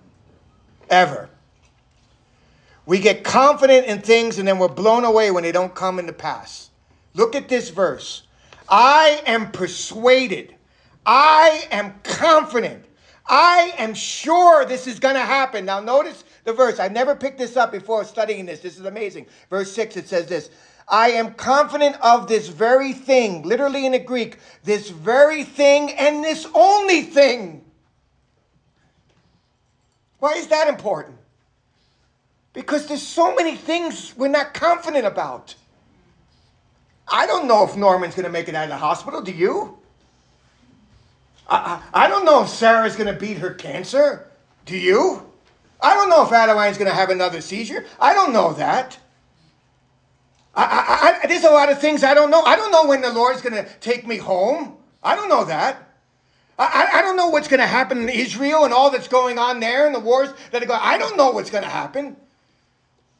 Ever. 0.91 1.31
We 2.85 3.01
get 3.01 3.25
confident 3.25 3.87
in 3.87 4.03
things 4.03 4.39
and 4.39 4.47
then 4.47 4.59
we're 4.59 4.69
blown 4.69 5.05
away 5.05 5.31
when 5.31 5.43
they 5.43 5.53
don't 5.53 5.75
come 5.75 5.99
into 5.99 6.13
pass. 6.13 6.71
Look 7.15 7.35
at 7.35 7.49
this 7.49 7.71
verse. 7.71 8.23
I 8.69 9.23
am 9.27 9.51
persuaded. 9.51 10.55
I 11.07 11.67
am 11.71 11.95
confident 12.03 12.85
I 13.29 13.75
am 13.79 13.95
sure 13.95 14.65
this 14.65 14.87
is 14.87 15.01
going 15.01 15.15
to 15.15 15.21
happen. 15.21 15.65
Now, 15.65 15.81
notice 15.81 16.25
the 16.47 16.55
verse. 16.55 16.79
I 16.79 16.89
never 16.89 17.15
picked 17.15 17.39
this 17.39 17.57
up 17.57 17.73
before 17.73 18.05
studying 18.05 18.47
this. 18.47 18.61
This 18.61 18.79
is 18.79 18.87
amazing. 18.87 19.27
Verse 19.51 19.71
6, 19.73 19.99
it 19.99 20.09
says 20.09 20.27
this 20.27 20.49
I 20.89 21.11
am 21.11 21.35
confident 21.35 21.97
of 22.01 22.29
this 22.29 22.49
very 22.49 22.93
thing, 22.93 23.43
literally 23.43 23.85
in 23.85 23.93
the 23.93 23.99
Greek, 23.99 24.39
this 24.65 24.89
very 24.89 25.45
thing 25.45 25.91
and 25.91 26.25
this 26.25 26.47
only 26.55 27.03
thing. 27.03 27.65
Why 30.21 30.35
is 30.35 30.47
that 30.47 30.69
important? 30.69 31.19
Because 32.53 32.87
there's 32.87 33.03
so 33.03 33.35
many 33.35 33.55
things 33.55 34.15
we're 34.17 34.29
not 34.29 34.55
confident 34.55 35.05
about. 35.05 35.55
I 37.09 37.27
don't 37.27 37.47
know 37.47 37.65
if 37.65 37.77
Norman's 37.77 38.15
going 38.15 38.25
to 38.25 38.33
make 38.33 38.49
it 38.49 38.55
out 38.55 38.65
of 38.65 38.71
the 38.71 38.77
hospital. 38.77 39.21
Do 39.21 39.31
you? 39.31 39.79
I, 41.49 41.83
I 41.93 42.09
don't 42.09 42.25
know 42.25 42.43
if 42.43 42.49
Sarah's 42.49 42.97
going 42.97 43.13
to 43.13 43.21
beat 43.21 43.39
her 43.39 43.53
cancer. 43.53 44.29
Do 44.65 44.77
you? 44.77 45.26
I 45.81 45.95
don't 45.95 46.09
know 46.09 46.25
if 46.25 46.33
Adeline's 46.33 46.79
going 46.79 46.91
to 46.91 46.95
have 46.95 47.11
another 47.11 47.41
seizure. 47.41 47.85
I 48.01 48.15
don't 48.15 48.33
know 48.33 48.53
that. 48.55 48.99
I, 50.55 50.65
I, 50.65 51.21
I, 51.23 51.27
there's 51.27 51.45
a 51.45 51.51
lot 51.51 51.71
of 51.71 51.81
things 51.81 52.03
I 52.03 52.15
don't 52.15 52.31
know. 52.31 52.43
I 52.43 52.57
don't 52.57 52.71
know 52.71 52.87
when 52.87 53.03
the 53.03 53.13
Lord's 53.13 53.43
going 53.43 53.63
to 53.63 53.71
take 53.81 54.07
me 54.07 54.17
home. 54.17 54.77
I 55.03 55.15
don't 55.15 55.29
know 55.29 55.45
that. 55.45 55.83
I, 56.59 56.89
I 56.95 57.03
don't 57.03 57.17
know 57.17 57.29
what's 57.29 57.49
going 57.49 57.61
to 57.61 57.67
happen 57.67 57.99
in 57.99 58.09
Israel 58.09 58.65
and 58.65 58.73
all 58.73 58.91
that's 58.91 59.09
going 59.09 59.39
on 59.39 59.61
there 59.61 59.85
and 59.85 59.95
the 59.95 60.01
wars 60.01 60.31
that 60.53 60.63
are 60.63 60.67
going. 60.67 60.81
I 60.83 60.97
don't 60.97 61.17
know 61.17 61.31
what's 61.31 61.51
going 61.51 61.65
to 61.65 61.71
happen. 61.71 62.17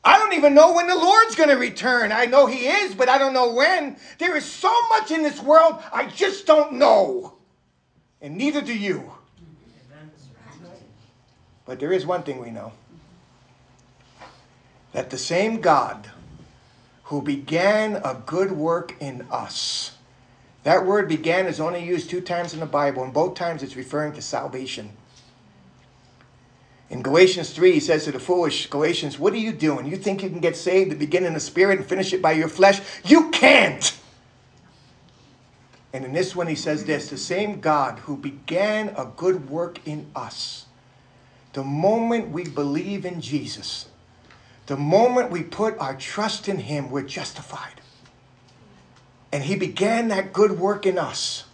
I 0.03 0.19
don't 0.19 0.33
even 0.33 0.55
know 0.55 0.73
when 0.73 0.87
the 0.87 0.97
Lord's 0.97 1.35
going 1.35 1.51
to 1.51 1.57
return. 1.57 2.13
I 2.13 2.25
know 2.25 2.47
He 2.47 2.67
is, 2.67 2.95
but 2.95 3.11
I 3.11 3.19
don't 3.19 3.35
know 3.35 3.53
when. 3.53 3.99
There 4.19 4.37
is 4.37 4.47
so 4.47 4.73
much 4.89 5.11
in 5.11 5.23
this 5.23 5.43
world 5.43 5.83
I 5.93 6.07
just 6.07 6.47
don't 6.47 6.75
know 6.75 7.37
and 8.21 8.37
neither 8.37 8.61
do 8.61 8.77
you. 8.77 9.13
But 11.67 11.81
there 11.81 11.93
is 11.93 12.07
one 12.07 12.23
thing 12.23 12.41
we 12.41 12.51
know 12.51 12.73
that 14.93 15.11
the 15.11 15.19
same 15.19 15.61
God 15.61 16.11
who 17.05 17.21
began 17.21 17.97
a 17.97 18.23
good 18.25 18.53
work 18.53 18.95
in 19.01 19.27
us, 19.31 19.93
that 20.63 20.87
word 20.87 21.09
began 21.09 21.47
is 21.47 21.61
only 21.61 21.85
used 21.85 22.09
two 22.09 22.21
times 22.21 22.55
in 22.55 22.61
the 22.61 22.67
Bible, 22.67 23.05
and 23.05 23.13
both 23.13 23.35
times 23.35 23.63
it's 23.63 23.77
referring 23.77 24.13
to 24.15 24.23
salvation. 24.23 24.91
In 26.89 27.03
Galatians 27.03 27.51
3, 27.51 27.73
he 27.73 27.81
says 27.81 28.05
to 28.05 28.13
the 28.13 28.21
foolish 28.21 28.69
Galatians, 28.69 29.19
What 29.19 29.33
are 29.33 29.39
you 29.39 29.53
doing? 29.53 29.87
You 29.87 29.97
think 29.97 30.23
you 30.23 30.31
can 30.31 30.41
get 30.41 30.57
saved 30.57 30.91
to 30.91 30.97
begin 30.97 31.25
in 31.25 31.35
the 31.35 31.41
spirit 31.41 31.79
and 31.79 31.87
finish 31.87 32.13
it 32.13 32.23
by 32.23 32.33
your 32.33 32.49
flesh? 32.49 32.81
You 33.05 33.31
can't! 33.31 33.99
And 35.93 36.05
in 36.05 36.13
this 36.13 36.37
one, 36.37 36.47
he 36.47 36.55
says 36.55 36.85
this 36.85 37.09
the 37.11 37.19
same 37.19 37.61
God 37.61 38.01
who 38.01 38.17
began 38.17 38.91
a 38.91 39.07
good 39.17 39.49
work 39.49 39.81
in 39.87 40.07
us, 40.15 40.66
the 41.57 41.65
moment 41.65 42.29
we 42.29 42.45
believe 42.45 43.07
in 43.07 43.23
Jesus, 43.23 43.87
The 44.67 44.77
moment 44.77 45.31
we 45.31 45.43
put 45.43 45.79
our 45.79 45.95
trust 45.95 46.49
in 46.49 46.59
Him, 46.59 46.91
we're 46.91 47.03
justified. 47.03 47.81
And 49.33 49.45
He 49.45 49.55
began 49.55 50.09
that 50.09 50.33
good 50.33 50.59
work 50.59 50.85
in 50.85 50.99
us. 50.99 51.45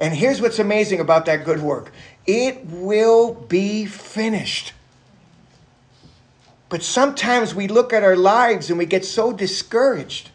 And 0.00 0.14
here's 0.14 0.40
what's 0.40 0.58
amazing 0.58 0.98
about 0.98 1.26
that 1.26 1.44
good 1.44 1.60
work 1.60 1.92
it 2.26 2.64
will 2.66 3.34
be 3.34 3.86
finished. 3.86 4.72
But 6.68 6.82
sometimes 6.82 7.54
we 7.54 7.68
look 7.68 7.92
at 7.92 8.02
our 8.02 8.16
lives 8.16 8.68
and 8.68 8.78
we 8.78 8.86
get 8.86 9.04
so 9.04 9.32
discouraged. 9.32 10.30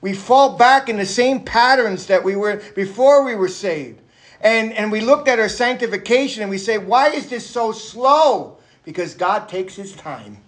We 0.00 0.14
fall 0.14 0.56
back 0.56 0.88
in 0.88 0.96
the 0.96 1.06
same 1.06 1.44
patterns 1.44 2.06
that 2.06 2.24
we 2.24 2.36
were 2.36 2.62
before 2.74 3.24
we 3.24 3.34
were 3.34 3.48
saved. 3.48 4.01
And, 4.42 4.72
and 4.72 4.90
we 4.90 5.00
looked 5.00 5.28
at 5.28 5.38
our 5.38 5.48
sanctification 5.48 6.42
and 6.42 6.50
we 6.50 6.58
say, 6.58 6.76
why 6.76 7.10
is 7.10 7.28
this 7.28 7.48
so 7.48 7.70
slow? 7.70 8.58
Because 8.84 9.14
God 9.14 9.48
takes 9.48 9.76
his 9.76 9.94
time. 9.94 10.38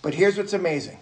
But 0.00 0.14
here's 0.14 0.36
what's 0.36 0.52
amazing 0.52 0.98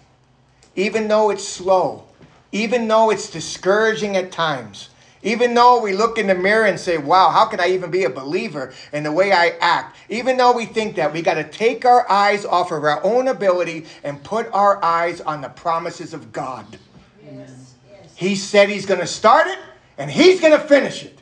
even 0.75 1.07
though 1.07 1.29
it's 1.29 1.47
slow, 1.47 2.05
even 2.51 2.89
though 2.89 3.11
it's 3.11 3.29
discouraging 3.29 4.17
at 4.17 4.33
times, 4.33 4.89
even 5.23 5.53
though 5.53 5.83
we 5.83 5.93
look 5.93 6.17
in 6.17 6.29
the 6.29 6.35
mirror 6.35 6.65
and 6.65 6.81
say, 6.81 6.97
wow, 6.97 7.29
how 7.29 7.45
can 7.45 7.61
I 7.61 7.69
even 7.69 7.91
be 7.91 8.05
a 8.05 8.11
believer 8.11 8.73
in 8.91 9.03
the 9.03 9.13
way 9.13 9.33
I 9.33 9.51
act? 9.61 9.97
Even 10.09 10.39
though 10.39 10.53
we 10.53 10.65
think 10.65 10.97
that, 10.97 11.13
we 11.13 11.21
got 11.21 11.35
to 11.35 11.45
take 11.45 11.85
our 11.85 12.11
eyes 12.11 12.47
off 12.47 12.73
of 12.73 12.85
our 12.85 13.05
own 13.05 13.29
ability 13.29 13.85
and 14.03 14.23
put 14.25 14.51
our 14.55 14.83
eyes 14.83 15.21
on 15.21 15.43
the 15.43 15.51
promises 15.51 16.15
of 16.15 16.33
God. 16.33 16.79
Yes. 17.23 17.75
He 18.15 18.35
said 18.35 18.71
he's 18.71 18.87
going 18.87 19.01
to 19.01 19.07
start 19.07 19.47
it 19.47 19.59
and 19.99 20.11
he's 20.11 20.41
going 20.41 20.53
to 20.53 20.67
finish 20.67 21.05
it. 21.05 21.21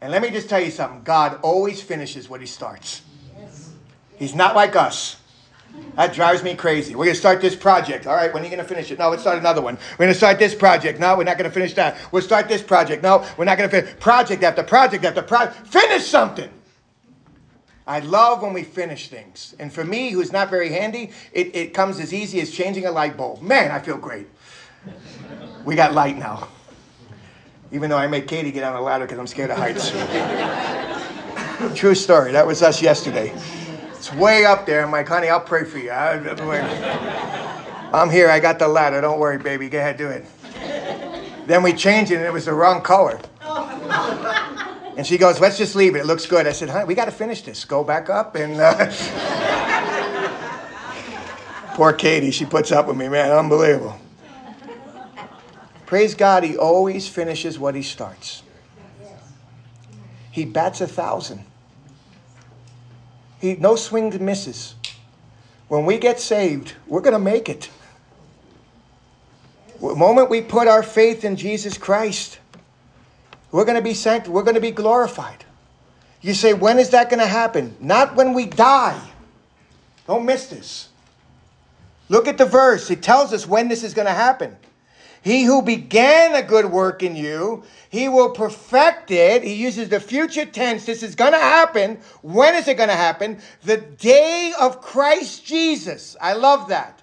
And 0.00 0.12
let 0.12 0.22
me 0.22 0.30
just 0.30 0.48
tell 0.48 0.60
you 0.60 0.70
something 0.70 1.02
God 1.02 1.40
always 1.42 1.82
finishes 1.82 2.28
what 2.28 2.40
he 2.40 2.46
starts. 2.46 3.02
He's 4.16 4.34
not 4.34 4.54
like 4.54 4.76
us. 4.76 5.16
That 5.94 6.12
drives 6.12 6.42
me 6.42 6.54
crazy. 6.54 6.94
We're 6.94 7.04
going 7.04 7.14
to 7.14 7.20
start 7.20 7.40
this 7.40 7.54
project. 7.54 8.06
All 8.06 8.14
right, 8.14 8.32
when 8.32 8.42
are 8.42 8.46
you 8.46 8.50
going 8.50 8.62
to 8.62 8.68
finish 8.68 8.90
it? 8.90 8.98
No, 8.98 9.10
let's 9.10 9.22
start 9.22 9.38
another 9.38 9.60
one. 9.60 9.76
We're 9.92 10.06
going 10.06 10.12
to 10.12 10.16
start 10.16 10.38
this 10.38 10.54
project. 10.54 10.98
No, 10.98 11.16
we're 11.16 11.24
not 11.24 11.38
going 11.38 11.48
to 11.48 11.54
finish 11.54 11.74
that. 11.74 11.96
We'll 12.12 12.22
start 12.22 12.48
this 12.48 12.62
project. 12.62 13.02
No, 13.02 13.26
we're 13.36 13.44
not 13.44 13.58
going 13.58 13.70
to 13.70 13.82
finish. 13.82 13.98
Project 14.00 14.42
after 14.42 14.62
project 14.62 15.04
after 15.04 15.22
project. 15.22 15.66
Finish 15.66 16.06
something. 16.06 16.50
I 17.86 18.00
love 18.00 18.42
when 18.42 18.52
we 18.52 18.64
finish 18.64 19.08
things. 19.08 19.54
And 19.58 19.72
for 19.72 19.84
me, 19.84 20.10
who's 20.10 20.32
not 20.32 20.50
very 20.50 20.70
handy, 20.70 21.10
it, 21.32 21.54
it 21.54 21.74
comes 21.74 22.00
as 22.00 22.12
easy 22.12 22.40
as 22.40 22.50
changing 22.50 22.86
a 22.86 22.90
light 22.90 23.16
bulb. 23.16 23.40
Man, 23.40 23.70
I 23.70 23.78
feel 23.78 23.96
great. 23.96 24.28
We 25.64 25.74
got 25.74 25.94
light 25.94 26.16
now. 26.16 26.48
Even 27.70 27.90
though 27.90 27.98
I 27.98 28.06
made 28.06 28.26
Katie 28.26 28.50
get 28.50 28.64
on 28.64 28.76
a 28.76 28.80
ladder 28.80 29.04
because 29.04 29.18
I'm 29.18 29.26
scared 29.26 29.50
of 29.50 29.58
heights. 29.58 29.90
True 31.78 31.94
story. 31.94 32.32
That 32.32 32.46
was 32.46 32.62
us 32.62 32.80
yesterday. 32.80 33.32
It's 33.92 34.12
way 34.14 34.44
up 34.44 34.64
there. 34.64 34.84
I'm 34.84 34.92
like, 34.92 35.08
honey, 35.08 35.28
I'll 35.28 35.40
pray 35.40 35.64
for 35.64 35.78
you. 35.78 35.90
I, 35.90 36.14
am 37.92 38.10
here. 38.10 38.30
I 38.30 38.40
got 38.40 38.58
the 38.58 38.68
ladder. 38.68 39.00
Don't 39.00 39.18
worry, 39.18 39.38
baby. 39.38 39.68
Go 39.68 39.78
ahead, 39.78 39.96
do 39.96 40.08
it. 40.08 40.24
Then 41.46 41.62
we 41.62 41.72
changed 41.72 42.10
it, 42.10 42.16
and 42.16 42.24
it 42.24 42.32
was 42.32 42.46
the 42.46 42.54
wrong 42.54 42.80
color. 42.80 43.20
And 44.96 45.06
she 45.06 45.18
goes, 45.18 45.40
let's 45.40 45.58
just 45.58 45.76
leave 45.76 45.94
it. 45.94 46.00
It 46.00 46.06
looks 46.06 46.26
good. 46.26 46.46
I 46.46 46.52
said, 46.52 46.70
honey, 46.70 46.86
we 46.86 46.94
got 46.94 47.04
to 47.04 47.10
finish 47.10 47.42
this. 47.42 47.64
Go 47.64 47.84
back 47.84 48.08
up 48.08 48.34
and. 48.34 48.60
Uh... 48.60 48.90
Poor 51.74 51.92
Katie, 51.92 52.32
she 52.32 52.44
puts 52.44 52.72
up 52.72 52.88
with 52.88 52.96
me, 52.96 53.08
man. 53.08 53.30
Unbelievable. 53.30 54.00
Praise 55.88 56.14
God, 56.14 56.44
he 56.44 56.54
always 56.54 57.08
finishes 57.08 57.58
what 57.58 57.74
he 57.74 57.80
starts. 57.80 58.42
He 60.30 60.44
bats 60.44 60.82
a 60.82 60.86
thousand. 60.86 61.42
He 63.40 63.56
no 63.56 63.74
swings 63.74 64.14
and 64.14 64.26
misses. 64.26 64.74
When 65.68 65.86
we 65.86 65.96
get 65.96 66.20
saved, 66.20 66.74
we're 66.86 67.00
going 67.00 67.14
to 67.14 67.18
make 67.18 67.48
it. 67.48 67.70
The 69.80 69.94
moment 69.94 70.28
we 70.28 70.42
put 70.42 70.68
our 70.68 70.82
faith 70.82 71.24
in 71.24 71.36
Jesus 71.36 71.78
Christ, 71.78 72.38
we're 73.50 73.64
going 73.64 73.78
to 73.78 73.82
be 73.82 73.94
sanctified. 73.94 74.34
We're 74.34 74.42
going 74.42 74.56
to 74.56 74.60
be 74.60 74.72
glorified. 74.72 75.46
You 76.20 76.34
say, 76.34 76.52
when 76.52 76.78
is 76.78 76.90
that 76.90 77.08
going 77.08 77.20
to 77.20 77.26
happen? 77.26 77.74
Not 77.80 78.14
when 78.14 78.34
we 78.34 78.44
die. 78.44 79.00
Don't 80.06 80.26
miss 80.26 80.48
this. 80.48 80.90
Look 82.10 82.28
at 82.28 82.36
the 82.36 82.44
verse. 82.44 82.90
It 82.90 83.02
tells 83.02 83.32
us 83.32 83.46
when 83.46 83.68
this 83.68 83.82
is 83.82 83.94
going 83.94 84.06
to 84.06 84.12
happen. 84.12 84.54
He 85.22 85.44
who 85.44 85.62
began 85.62 86.34
a 86.34 86.42
good 86.42 86.66
work 86.66 87.02
in 87.02 87.16
you, 87.16 87.64
he 87.90 88.08
will 88.08 88.30
perfect 88.30 89.10
it. 89.10 89.42
He 89.42 89.54
uses 89.54 89.88
the 89.88 90.00
future 90.00 90.44
tense. 90.44 90.86
This 90.86 91.02
is 91.02 91.14
going 91.14 91.32
to 91.32 91.38
happen. 91.38 91.98
When 92.22 92.54
is 92.54 92.68
it 92.68 92.76
going 92.76 92.88
to 92.88 92.94
happen? 92.94 93.38
The 93.64 93.78
day 93.78 94.52
of 94.58 94.80
Christ 94.80 95.44
Jesus. 95.44 96.16
I 96.20 96.34
love 96.34 96.68
that 96.68 97.02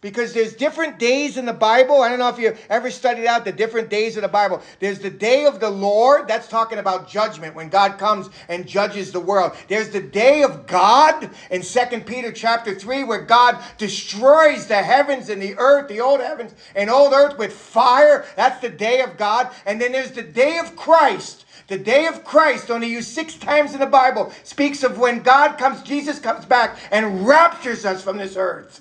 because 0.00 0.32
there's 0.32 0.54
different 0.54 0.98
days 0.98 1.36
in 1.36 1.44
the 1.44 1.52
Bible. 1.52 2.00
I 2.00 2.08
don't 2.08 2.18
know 2.18 2.28
if 2.28 2.38
you 2.38 2.56
ever 2.68 2.90
studied 2.90 3.26
out 3.26 3.44
the 3.44 3.52
different 3.52 3.90
days 3.90 4.16
of 4.16 4.22
the 4.22 4.28
Bible. 4.28 4.62
There's 4.78 4.98
the 4.98 5.10
day 5.10 5.44
of 5.44 5.60
the 5.60 5.68
Lord, 5.68 6.26
that's 6.26 6.48
talking 6.48 6.78
about 6.78 7.08
judgment 7.08 7.54
when 7.54 7.68
God 7.68 7.98
comes 7.98 8.30
and 8.48 8.66
judges 8.66 9.12
the 9.12 9.20
world. 9.20 9.52
There's 9.68 9.90
the 9.90 10.00
day 10.00 10.42
of 10.42 10.66
God 10.66 11.30
in 11.50 11.62
2 11.62 12.00
Peter 12.06 12.32
chapter 12.32 12.74
3 12.74 13.04
where 13.04 13.22
God 13.22 13.62
destroys 13.76 14.66
the 14.66 14.82
heavens 14.82 15.28
and 15.28 15.40
the 15.42 15.56
earth, 15.58 15.88
the 15.88 16.00
old 16.00 16.20
heavens 16.20 16.54
and 16.74 16.88
old 16.88 17.12
earth 17.12 17.38
with 17.38 17.52
fire. 17.52 18.24
That's 18.36 18.60
the 18.60 18.70
day 18.70 19.02
of 19.02 19.18
God. 19.18 19.50
And 19.66 19.80
then 19.80 19.92
there's 19.92 20.12
the 20.12 20.22
day 20.22 20.58
of 20.58 20.76
Christ. 20.76 21.44
The 21.68 21.78
day 21.78 22.06
of 22.06 22.24
Christ, 22.24 22.68
only 22.68 22.88
used 22.88 23.10
six 23.10 23.36
times 23.36 23.74
in 23.74 23.80
the 23.80 23.86
Bible, 23.86 24.32
speaks 24.42 24.82
of 24.82 24.98
when 24.98 25.22
God 25.22 25.56
comes, 25.56 25.84
Jesus 25.84 26.18
comes 26.18 26.44
back 26.44 26.76
and 26.90 27.24
raptures 27.24 27.84
us 27.84 28.02
from 28.02 28.16
this 28.16 28.34
earth. 28.36 28.80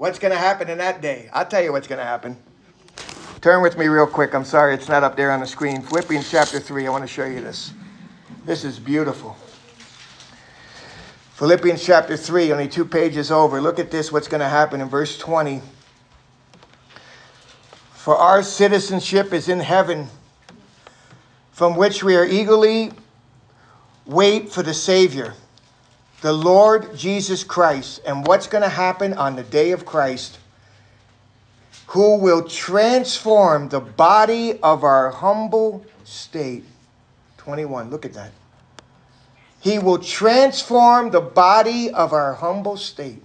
What's 0.00 0.18
going 0.18 0.32
to 0.32 0.38
happen 0.38 0.70
in 0.70 0.78
that 0.78 1.02
day? 1.02 1.28
I'll 1.30 1.44
tell 1.44 1.62
you 1.62 1.72
what's 1.72 1.86
going 1.86 1.98
to 1.98 2.06
happen. 2.06 2.34
Turn 3.42 3.60
with 3.60 3.76
me 3.76 3.86
real 3.86 4.06
quick. 4.06 4.34
I'm 4.34 4.46
sorry 4.46 4.72
it's 4.72 4.88
not 4.88 5.04
up 5.04 5.14
there 5.14 5.30
on 5.30 5.40
the 5.40 5.46
screen. 5.46 5.82
Philippians 5.82 6.30
chapter 6.30 6.58
3. 6.58 6.86
I 6.86 6.90
want 6.90 7.04
to 7.04 7.06
show 7.06 7.26
you 7.26 7.42
this. 7.42 7.74
This 8.46 8.64
is 8.64 8.78
beautiful. 8.78 9.36
Philippians 11.34 11.84
chapter 11.84 12.16
3, 12.16 12.50
only 12.50 12.66
two 12.66 12.86
pages 12.86 13.30
over. 13.30 13.60
Look 13.60 13.78
at 13.78 13.90
this, 13.90 14.10
what's 14.10 14.26
going 14.26 14.40
to 14.40 14.48
happen 14.48 14.80
in 14.80 14.88
verse 14.88 15.18
20. 15.18 15.60
For 17.92 18.16
our 18.16 18.42
citizenship 18.42 19.34
is 19.34 19.50
in 19.50 19.60
heaven, 19.60 20.08
from 21.52 21.76
which 21.76 22.02
we 22.02 22.16
are 22.16 22.24
eagerly 22.24 22.92
wait 24.06 24.50
for 24.50 24.62
the 24.62 24.72
Savior 24.72 25.34
the 26.20 26.32
Lord 26.32 26.96
Jesus 26.96 27.44
Christ 27.44 28.00
and 28.06 28.26
what's 28.26 28.46
going 28.46 28.62
to 28.62 28.68
happen 28.68 29.14
on 29.14 29.36
the 29.36 29.42
day 29.42 29.72
of 29.72 29.86
Christ, 29.86 30.38
who 31.88 32.18
will 32.18 32.46
transform 32.46 33.68
the 33.68 33.80
body 33.80 34.58
of 34.60 34.84
our 34.84 35.10
humble 35.10 35.84
state. 36.04 36.64
21, 37.38 37.90
look 37.90 38.04
at 38.04 38.12
that. 38.12 38.32
He 39.60 39.78
will 39.78 39.98
transform 39.98 41.10
the 41.10 41.20
body 41.20 41.90
of 41.90 42.12
our 42.12 42.34
humble 42.34 42.76
state. 42.76 43.22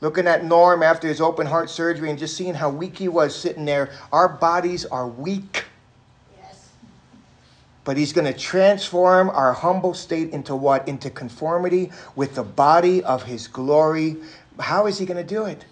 Looking 0.00 0.28
at 0.28 0.44
Norm 0.44 0.82
after 0.82 1.08
his 1.08 1.20
open 1.20 1.46
heart 1.46 1.68
surgery 1.68 2.08
and 2.08 2.18
just 2.18 2.36
seeing 2.36 2.54
how 2.54 2.70
weak 2.70 2.96
he 2.96 3.08
was 3.08 3.34
sitting 3.34 3.64
there, 3.64 3.90
our 4.12 4.28
bodies 4.28 4.84
are 4.86 5.08
weak 5.08 5.64
but 7.88 7.96
he's 7.96 8.12
going 8.12 8.30
to 8.30 8.38
transform 8.38 9.30
our 9.30 9.54
humble 9.54 9.94
state 9.94 10.30
into 10.34 10.54
what? 10.54 10.86
Into 10.86 11.08
conformity 11.08 11.90
with 12.16 12.34
the 12.34 12.42
body 12.42 13.02
of 13.02 13.22
his 13.22 13.48
glory. 13.48 14.18
How 14.60 14.88
is 14.88 14.98
he 14.98 15.06
going 15.06 15.16
to 15.16 15.24
do 15.24 15.46
it? 15.46 15.64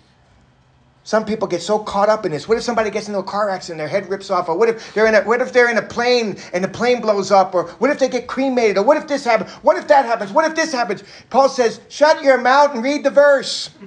Some 1.05 1.27
people 1.27 1.47
get 1.47 1.61
so 1.61 1.79
caught 1.79 2.09
up 2.09 2.25
in 2.25 2.33
this. 2.33 2.49
What 2.49 2.57
if 2.57 2.65
somebody 2.65 2.89
gets 2.89 3.07
into 3.09 3.19
a 3.19 3.23
car 3.23 3.51
accident, 3.51 3.77
their 3.77 3.89
head 3.89 4.09
rips 4.09 4.31
off, 4.31 4.49
or 4.49 4.57
what 4.57 4.71
if 4.71 4.95
they're 4.95 5.07
in 5.07 5.15
a 5.15 5.21
what 5.25 5.43
if 5.43 5.53
they're 5.53 5.69
in 5.69 5.77
a 5.77 5.83
plane 5.83 6.39
and 6.55 6.65
the 6.65 6.69
plane 6.69 7.03
blows 7.03 7.31
up, 7.31 7.55
or 7.55 7.65
what 7.73 7.91
if 7.91 7.99
they 7.99 8.09
get 8.09 8.27
cremated, 8.27 8.79
or 8.79 8.83
what 8.83 8.97
if 8.97 9.07
this 9.07 9.23
happens? 9.23 9.51
What 9.57 9.77
if 9.77 9.87
that 9.89 10.07
happens? 10.07 10.33
What 10.33 10.47
if 10.47 10.55
this 10.57 10.73
happens? 10.73 11.05
Paul 11.29 11.51
says, 11.51 11.81
"Shut 11.91 12.23
your 12.23 12.39
mouth 12.39 12.75
and 12.75 12.83
read 12.83 13.05
the 13.05 13.11
verse." 13.11 13.69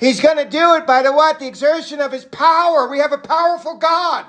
He's 0.00 0.20
going 0.20 0.38
to 0.38 0.44
do 0.44 0.74
it 0.74 0.88
by 0.88 1.04
the 1.04 1.12
what? 1.12 1.38
The 1.38 1.46
exertion 1.46 2.00
of 2.00 2.10
his 2.10 2.24
power. 2.24 2.90
We 2.90 2.98
have 2.98 3.12
a 3.12 3.18
powerful 3.18 3.76
God. 3.76 4.26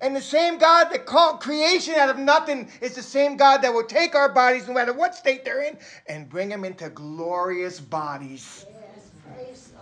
And 0.00 0.14
the 0.14 0.20
same 0.20 0.58
God 0.58 0.90
that 0.90 1.06
called 1.06 1.40
creation 1.40 1.94
out 1.94 2.10
of 2.10 2.18
nothing 2.18 2.70
is 2.80 2.94
the 2.94 3.02
same 3.02 3.36
God 3.36 3.62
that 3.62 3.72
will 3.72 3.84
take 3.84 4.14
our 4.14 4.28
bodies, 4.28 4.68
no 4.68 4.74
matter 4.74 4.92
what 4.92 5.14
state 5.14 5.44
they're 5.44 5.62
in, 5.62 5.78
and 6.06 6.28
bring 6.28 6.50
them 6.50 6.64
into 6.64 6.90
glorious 6.90 7.80
bodies. 7.80 8.66
Yes, 9.38 9.72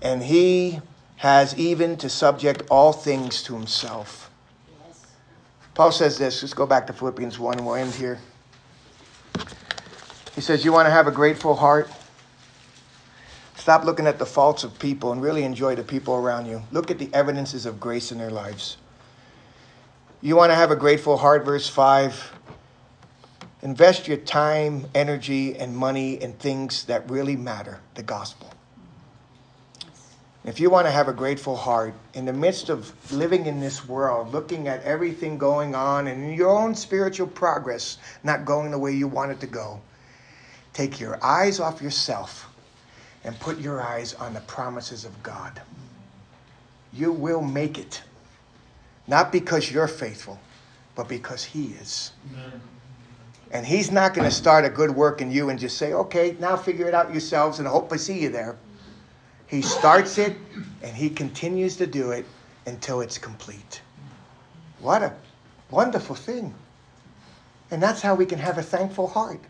and 0.00 0.22
He 0.22 0.80
has 1.16 1.56
even 1.58 1.96
to 1.98 2.08
subject 2.08 2.62
all 2.70 2.92
things 2.92 3.42
to 3.44 3.54
Himself. 3.54 4.30
Paul 5.74 5.92
says 5.92 6.18
this. 6.18 6.42
Let's 6.42 6.54
go 6.54 6.66
back 6.66 6.86
to 6.88 6.92
Philippians 6.92 7.38
1 7.38 7.58
and 7.58 7.66
we'll 7.66 7.76
end 7.76 7.94
here. 7.94 8.18
He 10.34 10.40
says, 10.40 10.64
You 10.64 10.72
want 10.72 10.86
to 10.86 10.90
have 10.90 11.06
a 11.06 11.10
grateful 11.10 11.54
heart? 11.54 11.90
Stop 13.62 13.84
looking 13.84 14.08
at 14.08 14.18
the 14.18 14.26
faults 14.26 14.64
of 14.64 14.76
people 14.80 15.12
and 15.12 15.22
really 15.22 15.44
enjoy 15.44 15.76
the 15.76 15.84
people 15.84 16.16
around 16.16 16.46
you. 16.46 16.64
Look 16.72 16.90
at 16.90 16.98
the 16.98 17.08
evidences 17.12 17.64
of 17.64 17.78
grace 17.78 18.10
in 18.10 18.18
their 18.18 18.28
lives. 18.28 18.76
You 20.20 20.34
want 20.34 20.50
to 20.50 20.56
have 20.56 20.72
a 20.72 20.74
grateful 20.74 21.16
heart, 21.16 21.44
verse 21.44 21.68
5. 21.68 22.40
Invest 23.62 24.08
your 24.08 24.16
time, 24.16 24.86
energy, 24.96 25.56
and 25.56 25.76
money 25.76 26.20
in 26.20 26.32
things 26.32 26.86
that 26.86 27.08
really 27.08 27.36
matter 27.36 27.78
the 27.94 28.02
gospel. 28.02 28.52
If 30.44 30.58
you 30.58 30.68
want 30.68 30.88
to 30.88 30.90
have 30.90 31.06
a 31.06 31.12
grateful 31.12 31.54
heart 31.54 31.94
in 32.14 32.24
the 32.24 32.32
midst 32.32 32.68
of 32.68 33.12
living 33.12 33.46
in 33.46 33.60
this 33.60 33.86
world, 33.86 34.32
looking 34.32 34.66
at 34.66 34.82
everything 34.82 35.38
going 35.38 35.76
on 35.76 36.08
and 36.08 36.34
your 36.34 36.50
own 36.50 36.74
spiritual 36.74 37.28
progress 37.28 37.98
not 38.24 38.44
going 38.44 38.72
the 38.72 38.78
way 38.80 38.90
you 38.90 39.06
want 39.06 39.30
it 39.30 39.38
to 39.38 39.46
go, 39.46 39.80
take 40.72 40.98
your 40.98 41.24
eyes 41.24 41.60
off 41.60 41.80
yourself 41.80 42.48
and 43.24 43.38
put 43.40 43.58
your 43.58 43.80
eyes 43.80 44.14
on 44.14 44.34
the 44.34 44.40
promises 44.40 45.04
of 45.04 45.22
God. 45.22 45.60
You 46.92 47.12
will 47.12 47.42
make 47.42 47.78
it. 47.78 48.02
Not 49.06 49.32
because 49.32 49.70
you're 49.70 49.88
faithful, 49.88 50.38
but 50.94 51.08
because 51.08 51.44
He 51.44 51.66
is. 51.80 52.12
Amen. 52.32 52.60
And 53.52 53.66
He's 53.66 53.90
not 53.90 54.14
going 54.14 54.28
to 54.28 54.34
start 54.34 54.64
a 54.64 54.70
good 54.70 54.90
work 54.90 55.20
in 55.20 55.30
you 55.30 55.50
and 55.50 55.58
just 55.58 55.76
say, 55.76 55.92
okay, 55.92 56.36
now 56.40 56.56
figure 56.56 56.86
it 56.86 56.94
out 56.94 57.10
yourselves 57.10 57.58
and 57.58 57.68
hope 57.68 57.92
I 57.92 57.96
see 57.96 58.20
you 58.20 58.28
there. 58.28 58.56
He 59.46 59.62
starts 59.62 60.18
it 60.18 60.36
and 60.82 60.96
He 60.96 61.10
continues 61.10 61.76
to 61.76 61.86
do 61.86 62.10
it 62.12 62.24
until 62.66 63.00
it's 63.00 63.18
complete. 63.18 63.82
What 64.80 65.02
a 65.02 65.12
wonderful 65.70 66.16
thing. 66.16 66.54
And 67.70 67.82
that's 67.82 68.02
how 68.02 68.14
we 68.14 68.26
can 68.26 68.38
have 68.38 68.58
a 68.58 68.62
thankful 68.62 69.06
heart. 69.08 69.40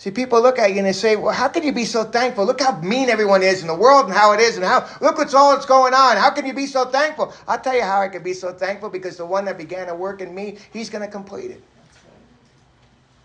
See, 0.00 0.10
people 0.10 0.40
look 0.40 0.58
at 0.58 0.70
you 0.70 0.78
and 0.78 0.86
they 0.86 0.94
say, 0.94 1.14
Well, 1.14 1.34
how 1.34 1.48
can 1.48 1.62
you 1.62 1.72
be 1.72 1.84
so 1.84 2.04
thankful? 2.04 2.46
Look 2.46 2.62
how 2.62 2.80
mean 2.80 3.10
everyone 3.10 3.42
is 3.42 3.60
in 3.60 3.66
the 3.66 3.74
world 3.74 4.06
and 4.06 4.14
how 4.14 4.32
it 4.32 4.40
is, 4.40 4.56
and 4.56 4.64
how 4.64 4.88
look 5.02 5.18
what's 5.18 5.34
all 5.34 5.52
that's 5.52 5.66
going 5.66 5.92
on. 5.92 6.16
How 6.16 6.30
can 6.30 6.46
you 6.46 6.54
be 6.54 6.64
so 6.64 6.86
thankful? 6.86 7.34
I'll 7.46 7.60
tell 7.60 7.74
you 7.74 7.82
how 7.82 8.00
I 8.00 8.08
can 8.08 8.22
be 8.22 8.32
so 8.32 8.50
thankful 8.50 8.88
because 8.88 9.18
the 9.18 9.26
one 9.26 9.44
that 9.44 9.58
began 9.58 9.88
to 9.88 9.94
work 9.94 10.22
in 10.22 10.34
me, 10.34 10.56
he's 10.72 10.88
going 10.88 11.04
to 11.04 11.10
complete 11.10 11.50
it. 11.50 11.62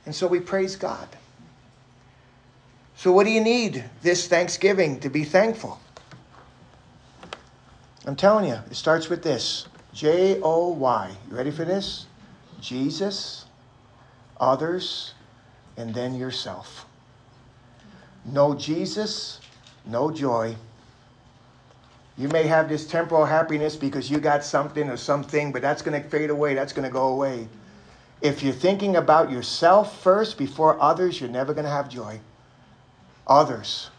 And 0.05 0.13
so 0.13 0.27
we 0.27 0.41
praise 0.41 0.75
God. 0.75 1.07
So, 2.97 3.09
what 3.13 3.25
do 3.25 3.31
you 3.31 3.39
need 3.39 3.85
this 4.01 4.27
Thanksgiving 4.27 4.99
to 4.99 5.09
be 5.09 5.23
thankful? 5.23 5.79
I'm 8.05 8.17
telling 8.17 8.49
you, 8.49 8.59
it 8.69 8.75
starts 8.75 9.07
with 9.07 9.23
this 9.23 9.65
J 9.93 10.41
O 10.41 10.71
Y. 10.73 11.15
You 11.29 11.37
ready 11.37 11.51
for 11.51 11.63
this? 11.63 12.05
Jesus, 12.59 13.45
others, 14.41 15.13
and 15.77 15.93
then 15.93 16.15
yourself. 16.15 16.85
No 18.25 18.55
Jesus, 18.55 19.39
no 19.85 20.11
joy. 20.11 20.55
You 22.17 22.29
may 22.29 22.43
have 22.43 22.69
this 22.69 22.87
temporal 22.87 23.25
happiness 23.25 23.75
because 23.75 24.09
you 24.09 24.19
got 24.19 24.43
something 24.43 24.89
or 24.89 24.97
something, 24.97 25.51
but 25.51 25.61
that's 25.61 25.81
going 25.81 26.01
to 26.01 26.09
fade 26.09 26.29
away. 26.29 26.53
That's 26.53 26.73
going 26.73 26.87
to 26.87 26.93
go 26.93 27.07
away. 27.09 27.47
If 28.21 28.41
you're 28.41 28.53
thinking 28.53 28.95
about 28.95 29.29
yourself 29.29 30.01
first 30.01 30.37
before 30.37 30.81
others, 30.81 31.19
you're 31.19 31.29
never 31.29 31.53
going 31.53 31.65
to 31.65 31.71
have 31.71 31.89
joy. 31.89 32.19
Others, 33.27 33.89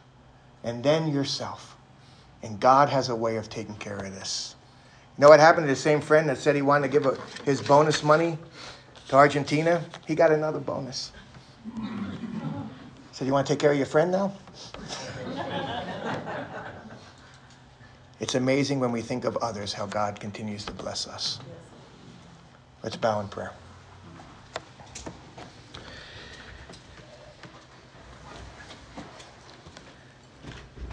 and 0.64 0.82
then 0.82 1.12
yourself. 1.12 1.76
And 2.42 2.58
God 2.58 2.88
has 2.88 3.08
a 3.08 3.14
way 3.14 3.36
of 3.36 3.48
taking 3.48 3.76
care 3.76 3.96
of 3.96 4.14
this. 4.14 4.54
You 5.16 5.22
know 5.22 5.28
what 5.28 5.40
happened 5.40 5.66
to 5.66 5.72
the 5.72 5.76
same 5.76 6.00
friend 6.00 6.28
that 6.28 6.38
said 6.38 6.56
he 6.56 6.62
wanted 6.62 6.90
to 6.90 6.92
give 6.92 7.06
a, 7.06 7.18
his 7.44 7.60
bonus 7.60 8.02
money 8.02 8.38
to 9.08 9.16
Argentina? 9.16 9.84
He 10.06 10.14
got 10.14 10.32
another 10.32 10.60
bonus. 10.60 11.12
Said, 13.12 13.26
You 13.26 13.32
want 13.32 13.46
to 13.46 13.52
take 13.52 13.60
care 13.60 13.72
of 13.72 13.76
your 13.76 13.86
friend 13.86 14.10
now? 14.10 14.32
it's 18.20 18.34
amazing 18.34 18.80
when 18.80 18.92
we 18.92 19.00
think 19.00 19.24
of 19.24 19.36
others 19.38 19.72
how 19.72 19.86
God 19.86 20.20
continues 20.20 20.64
to 20.66 20.72
bless 20.72 21.06
us. 21.06 21.38
Let's 22.82 22.96
bow 22.96 23.20
in 23.20 23.28
prayer. 23.28 23.52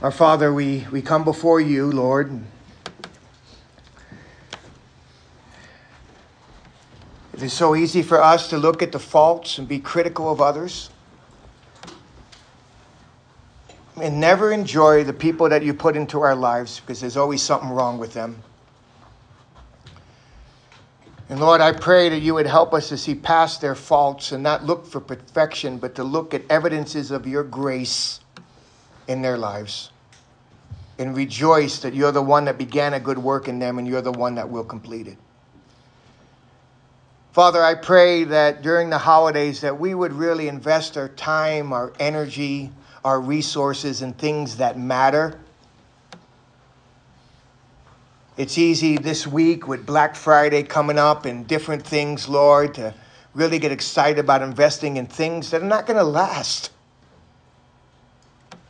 Our 0.01 0.11
Father, 0.11 0.53
we, 0.53 0.85
we 0.91 1.01
come 1.01 1.23
before 1.23 1.61
you, 1.61 1.91
Lord. 1.91 2.41
It 7.43 7.47
is 7.47 7.53
so 7.53 7.75
easy 7.75 8.03
for 8.03 8.23
us 8.23 8.47
to 8.51 8.57
look 8.57 8.81
at 8.81 8.93
the 8.93 8.99
faults 8.99 9.57
and 9.57 9.67
be 9.67 9.77
critical 9.77 10.31
of 10.31 10.39
others 10.39 10.89
and 14.01 14.21
never 14.21 14.53
enjoy 14.53 15.03
the 15.03 15.11
people 15.11 15.49
that 15.49 15.61
you 15.61 15.73
put 15.73 15.97
into 15.97 16.21
our 16.21 16.37
lives 16.37 16.79
because 16.79 17.01
there's 17.01 17.17
always 17.17 17.41
something 17.41 17.69
wrong 17.69 17.97
with 17.97 18.13
them. 18.13 18.41
And 21.27 21.41
Lord, 21.41 21.59
I 21.59 21.73
pray 21.73 22.07
that 22.07 22.19
you 22.19 22.33
would 22.33 22.47
help 22.47 22.73
us 22.73 22.87
to 22.87 22.97
see 22.97 23.13
past 23.13 23.59
their 23.59 23.75
faults 23.75 24.31
and 24.31 24.41
not 24.41 24.63
look 24.63 24.85
for 24.85 25.01
perfection, 25.01 25.79
but 25.79 25.95
to 25.95 26.05
look 26.05 26.33
at 26.33 26.43
evidences 26.49 27.11
of 27.11 27.27
your 27.27 27.43
grace 27.43 28.21
in 29.09 29.21
their 29.21 29.37
lives 29.37 29.91
and 30.97 31.13
rejoice 31.13 31.79
that 31.79 31.93
you're 31.93 32.13
the 32.13 32.21
one 32.21 32.45
that 32.45 32.57
began 32.57 32.93
a 32.93 33.01
good 33.01 33.17
work 33.17 33.49
in 33.49 33.59
them 33.59 33.79
and 33.79 33.85
you're 33.85 34.01
the 34.01 34.13
one 34.13 34.35
that 34.35 34.49
will 34.49 34.63
complete 34.63 35.09
it. 35.09 35.17
Father, 37.33 37.63
I 37.63 37.73
pray 37.73 38.25
that 38.25 38.61
during 38.61 38.91
the 38.91 38.99
holidays 38.99 39.61
that 39.61 39.79
we 39.79 39.95
would 39.95 40.13
really 40.13 40.47
invest 40.47 40.97
our 40.97 41.09
time, 41.09 41.73
our 41.73 41.91
energy, 41.99 42.69
our 43.03 43.19
resources 43.19 44.03
in 44.03 44.13
things 44.13 44.57
that 44.57 44.77
matter. 44.77 45.39
It's 48.37 48.59
easy 48.59 48.97
this 48.97 49.25
week 49.25 49.67
with 49.67 49.83
Black 49.83 50.15
Friday 50.15 50.61
coming 50.61 50.99
up 50.99 51.25
and 51.25 51.47
different 51.47 51.83
things, 51.83 52.29
Lord, 52.29 52.75
to 52.75 52.93
really 53.33 53.57
get 53.57 53.71
excited 53.71 54.19
about 54.19 54.43
investing 54.43 54.97
in 54.97 55.07
things 55.07 55.49
that 55.49 55.63
are 55.63 55.65
not 55.65 55.87
going 55.87 55.97
to 55.97 56.03
last. 56.03 56.69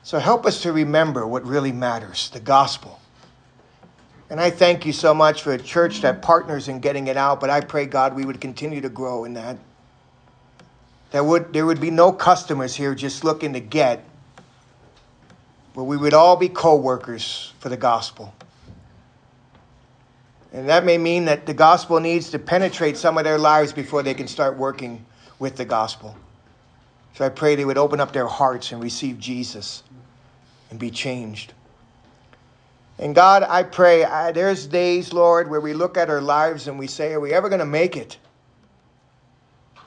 So 0.03 0.19
help 0.19 0.45
us 0.45 0.61
to 0.61 0.71
remember 0.71 1.27
what 1.27 1.45
really 1.45 1.73
matters 1.73 2.29
the 2.29 2.39
gospel. 2.39 3.01
And 4.33 4.41
I 4.41 4.49
thank 4.49 4.83
you 4.87 4.93
so 4.93 5.13
much 5.13 5.43
for 5.43 5.53
a 5.53 5.59
church 5.59 6.01
that 6.01 6.23
partners 6.23 6.67
in 6.67 6.79
getting 6.79 7.05
it 7.05 7.17
out, 7.17 7.39
but 7.39 7.51
I 7.51 7.61
pray, 7.61 7.85
God, 7.85 8.15
we 8.15 8.25
would 8.25 8.41
continue 8.41 8.81
to 8.81 8.89
grow 8.89 9.25
in 9.25 9.35
that. 9.35 9.59
That 11.11 11.23
would, 11.23 11.53
there 11.53 11.67
would 11.67 11.79
be 11.79 11.91
no 11.91 12.11
customers 12.11 12.73
here 12.73 12.95
just 12.95 13.23
looking 13.23 13.53
to 13.53 13.59
get, 13.59 14.03
but 15.75 15.83
we 15.83 15.97
would 15.97 16.15
all 16.15 16.35
be 16.35 16.49
co 16.49 16.75
workers 16.75 17.53
for 17.59 17.69
the 17.69 17.77
gospel. 17.77 18.33
And 20.51 20.67
that 20.67 20.83
may 20.83 20.97
mean 20.97 21.25
that 21.25 21.45
the 21.45 21.53
gospel 21.53 21.99
needs 21.99 22.31
to 22.31 22.39
penetrate 22.39 22.97
some 22.97 23.19
of 23.19 23.25
their 23.25 23.37
lives 23.37 23.71
before 23.71 24.01
they 24.01 24.15
can 24.15 24.27
start 24.27 24.57
working 24.57 25.05
with 25.37 25.57
the 25.57 25.65
gospel. 25.65 26.17
So 27.13 27.23
I 27.23 27.29
pray 27.29 27.53
they 27.53 27.65
would 27.65 27.77
open 27.77 27.99
up 27.99 28.13
their 28.13 28.25
hearts 28.25 28.71
and 28.71 28.81
receive 28.81 29.19
Jesus 29.19 29.83
and 30.71 30.79
be 30.79 30.89
changed. 30.89 31.53
And 32.99 33.15
God, 33.15 33.43
I 33.43 33.63
pray, 33.63 34.03
I, 34.03 34.31
there's 34.31 34.67
days, 34.67 35.13
Lord, 35.13 35.49
where 35.49 35.61
we 35.61 35.73
look 35.73 35.97
at 35.97 36.09
our 36.09 36.21
lives 36.21 36.67
and 36.67 36.77
we 36.77 36.87
say, 36.87 37.13
Are 37.13 37.19
we 37.19 37.33
ever 37.33 37.49
going 37.49 37.59
to 37.59 37.65
make 37.65 37.97
it? 37.97 38.17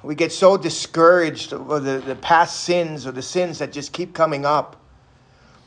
We 0.02 0.14
get 0.14 0.32
so 0.32 0.56
discouraged 0.56 1.52
over 1.52 1.80
the, 1.80 1.98
the 1.98 2.16
past 2.16 2.60
sins 2.64 3.06
or 3.06 3.12
the 3.12 3.22
sins 3.22 3.58
that 3.58 3.72
just 3.72 3.92
keep 3.92 4.14
coming 4.14 4.44
up. 4.44 4.76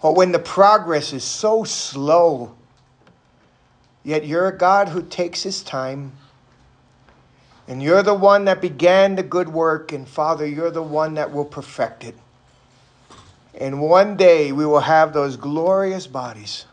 Or 0.02 0.14
when 0.14 0.32
the 0.32 0.40
progress 0.40 1.12
is 1.12 1.24
so 1.24 1.64
slow. 1.64 2.56
Yet 4.04 4.26
you're 4.26 4.48
a 4.48 4.58
God 4.58 4.88
who 4.90 5.02
takes 5.02 5.44
his 5.44 5.62
time. 5.62 6.14
And 7.68 7.84
you're 7.84 8.02
the 8.02 8.14
one 8.14 8.46
that 8.46 8.62
began 8.62 9.16
the 9.16 9.24
good 9.24 9.50
work. 9.50 9.92
And 9.92 10.08
Father, 10.08 10.46
you're 10.46 10.72
the 10.72 10.82
one 10.82 11.16
that 11.16 11.34
will 11.34 11.46
perfect 11.46 12.06
it. 12.06 12.16
And 13.60 13.82
one 13.82 14.16
day 14.16 14.54
we 14.54 14.66
will 14.66 14.80
have 14.80 15.12
those 15.12 15.36
glorious 15.36 16.08
bodies 16.08 16.66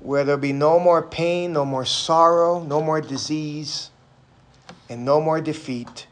where 0.00 0.24
there'll 0.24 0.40
be 0.40 0.52
no 0.52 0.80
more 0.80 1.02
pain, 1.02 1.52
no 1.52 1.64
more 1.64 1.84
sorrow, 1.84 2.62
no 2.62 2.82
more 2.82 3.00
disease, 3.00 3.90
and 4.88 5.04
no 5.04 5.20
more 5.20 5.40
defeat. 5.40 6.06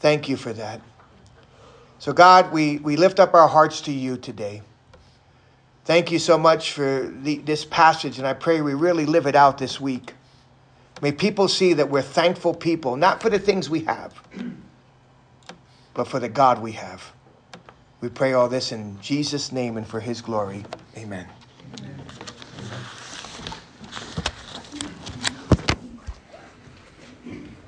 Thank 0.00 0.28
you 0.28 0.36
for 0.36 0.52
that. 0.52 0.80
So, 1.98 2.12
God, 2.12 2.52
we, 2.52 2.78
we 2.78 2.96
lift 2.96 3.18
up 3.18 3.34
our 3.34 3.48
hearts 3.48 3.80
to 3.82 3.92
you 3.92 4.18
today. 4.18 4.62
Thank 5.86 6.10
you 6.10 6.18
so 6.18 6.36
much 6.36 6.72
for 6.72 7.12
the, 7.22 7.38
this 7.38 7.64
passage, 7.64 8.18
and 8.18 8.26
I 8.26 8.34
pray 8.34 8.60
we 8.60 8.74
really 8.74 9.06
live 9.06 9.26
it 9.26 9.34
out 9.34 9.58
this 9.58 9.80
week. 9.80 10.12
May 11.02 11.12
people 11.12 11.48
see 11.48 11.72
that 11.74 11.90
we're 11.90 12.02
thankful 12.02 12.54
people, 12.54 12.96
not 12.96 13.20
for 13.20 13.28
the 13.28 13.38
things 13.38 13.68
we 13.68 13.80
have, 13.80 14.22
but 15.92 16.08
for 16.08 16.20
the 16.20 16.28
God 16.28 16.62
we 16.62 16.72
have. 16.72 17.12
We 18.00 18.08
pray 18.08 18.34
all 18.34 18.48
this 18.48 18.72
in 18.72 19.00
Jesus' 19.00 19.50
name 19.52 19.76
and 19.76 19.86
for 19.86 20.00
his 20.00 20.20
glory. 20.20 20.64
Amen. 20.96 21.26